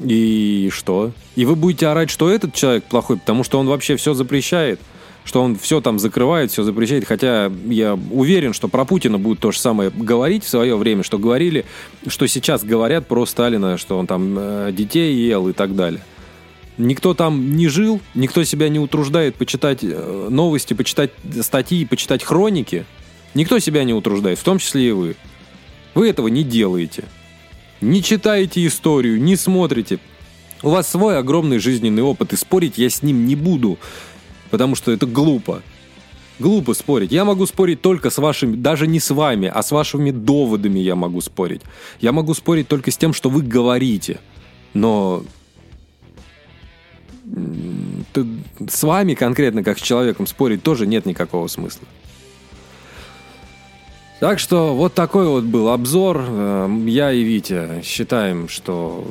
И 0.02 0.70
что? 0.72 1.12
И 1.36 1.44
вы 1.44 1.56
будете 1.56 1.86
орать, 1.86 2.10
что 2.10 2.30
этот 2.30 2.54
человек 2.54 2.84
плохой, 2.84 3.18
потому 3.18 3.44
что 3.44 3.58
он 3.58 3.66
вообще 3.66 3.96
все 3.96 4.14
запрещает, 4.14 4.80
что 5.24 5.42
он 5.42 5.56
все 5.58 5.80
там 5.80 5.98
закрывает, 5.98 6.50
все 6.50 6.62
запрещает. 6.62 7.04
Хотя 7.06 7.52
я 7.66 7.98
уверен, 8.10 8.54
что 8.54 8.68
про 8.68 8.84
Путина 8.84 9.18
будут 9.18 9.40
то 9.40 9.52
же 9.52 9.58
самое 9.58 9.90
говорить 9.90 10.44
в 10.44 10.48
свое 10.48 10.76
время, 10.76 11.02
что 11.02 11.18
говорили, 11.18 11.66
что 12.06 12.26
сейчас 12.26 12.64
говорят 12.64 13.08
про 13.08 13.26
Сталина, 13.26 13.76
что 13.76 13.98
он 13.98 14.06
там 14.06 14.36
э, 14.38 14.72
детей 14.72 15.14
ел 15.14 15.48
и 15.48 15.52
так 15.52 15.76
далее. 15.76 16.00
Никто 16.78 17.12
там 17.12 17.56
не 17.56 17.68
жил, 17.68 18.00
никто 18.14 18.42
себя 18.44 18.70
не 18.70 18.78
утруждает 18.78 19.34
почитать 19.34 19.80
э, 19.82 20.28
новости, 20.30 20.72
почитать 20.72 21.10
статьи, 21.42 21.84
почитать 21.84 22.24
хроники. 22.24 22.86
Никто 23.34 23.58
себя 23.58 23.84
не 23.84 23.92
утруждает, 23.92 24.38
в 24.38 24.44
том 24.44 24.58
числе 24.58 24.88
и 24.88 24.92
вы. 24.92 25.16
Вы 25.94 26.08
этого 26.08 26.28
не 26.28 26.42
делаете 26.42 27.04
не 27.80 28.02
читаете 28.02 28.66
историю, 28.66 29.20
не 29.20 29.36
смотрите. 29.36 29.98
У 30.62 30.70
вас 30.70 30.88
свой 30.88 31.18
огромный 31.18 31.58
жизненный 31.58 32.02
опыт, 32.02 32.32
и 32.32 32.36
спорить 32.36 32.76
я 32.76 32.90
с 32.90 33.02
ним 33.02 33.24
не 33.26 33.34
буду, 33.34 33.78
потому 34.50 34.74
что 34.74 34.92
это 34.92 35.06
глупо. 35.06 35.62
Глупо 36.38 36.72
спорить. 36.74 37.12
Я 37.12 37.24
могу 37.24 37.46
спорить 37.46 37.82
только 37.82 38.08
с 38.08 38.18
вашими, 38.18 38.56
даже 38.56 38.86
не 38.86 38.98
с 38.98 39.10
вами, 39.10 39.50
а 39.52 39.62
с 39.62 39.72
вашими 39.72 40.10
доводами 40.10 40.78
я 40.78 40.96
могу 40.96 41.20
спорить. 41.20 41.60
Я 42.00 42.12
могу 42.12 42.32
спорить 42.34 42.68
только 42.68 42.90
с 42.90 42.96
тем, 42.96 43.12
что 43.12 43.28
вы 43.28 43.42
говорите. 43.42 44.20
Но 44.72 45.22
с 48.68 48.82
вами 48.82 49.14
конкретно, 49.14 49.62
как 49.62 49.78
с 49.78 49.82
человеком, 49.82 50.26
спорить 50.26 50.62
тоже 50.62 50.86
нет 50.86 51.06
никакого 51.06 51.46
смысла. 51.46 51.86
Так 54.20 54.38
что 54.38 54.74
вот 54.74 54.92
такой 54.92 55.26
вот 55.26 55.44
был 55.44 55.70
обзор. 55.70 56.18
Эм, 56.20 56.86
я 56.86 57.10
и 57.10 57.22
Витя 57.22 57.82
считаем, 57.82 58.48
что 58.48 59.06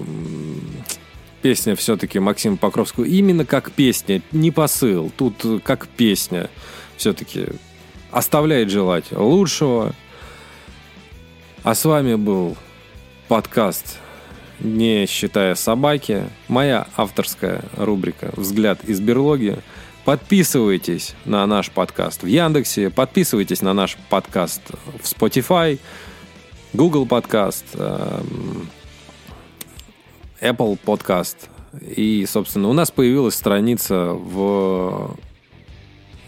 песня 1.42 1.76
все-таки 1.76 2.20
Максима 2.20 2.58
Покровского 2.58 3.06
именно 3.06 3.44
как 3.44 3.72
песня, 3.72 4.22
не 4.32 4.52
посыл. 4.52 5.12
Тут 5.18 5.44
как 5.64 5.88
песня 5.88 6.50
все-таки 6.96 7.48
оставляет 8.12 8.70
желать 8.70 9.12
лучшего. 9.12 9.94
А 11.64 11.74
с 11.74 11.84
вами 11.86 12.14
был 12.14 12.56
подкаст 13.28 13.98
не 14.60 15.06
считая 15.08 15.56
собаки, 15.56 16.24
моя 16.48 16.88
авторская 16.96 17.62
рубрика 17.78 18.32
«Взгляд 18.36 18.84
из 18.84 19.00
берлоги». 19.00 19.58
Подписывайтесь 20.10 21.14
на 21.26 21.46
наш 21.46 21.70
подкаст 21.70 22.24
в 22.24 22.26
Яндексе, 22.26 22.90
подписывайтесь 22.90 23.62
на 23.62 23.74
наш 23.76 23.96
подкаст 24.10 24.60
в 25.00 25.04
Spotify, 25.04 25.78
Google 26.74 27.06
подкаст, 27.06 27.64
эм, 27.76 28.68
Apple 30.42 30.80
подкаст. 30.84 31.52
И, 31.96 32.26
собственно, 32.28 32.70
у 32.70 32.74
нас 32.74 32.90
появилась 32.90 33.36
страница 33.36 34.14
в 34.14 35.16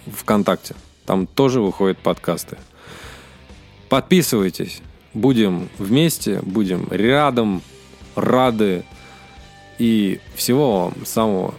ВКонтакте. 0.05 0.75
Там 1.07 1.25
тоже 1.25 1.59
выходят 1.59 1.97
подкасты. 1.97 2.59
Подписывайтесь. 3.89 4.79
Будем 5.15 5.69
вместе, 5.79 6.39
будем 6.43 6.87
рядом, 6.91 7.63
рады. 8.13 8.83
И 9.79 10.19
всего 10.35 10.83
вам 10.83 11.03
самого 11.03 11.55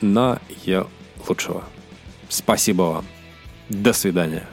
наилучшего. 0.00 0.88
Спасибо 2.28 2.82
вам. 2.82 3.06
До 3.68 3.92
свидания. 3.92 4.46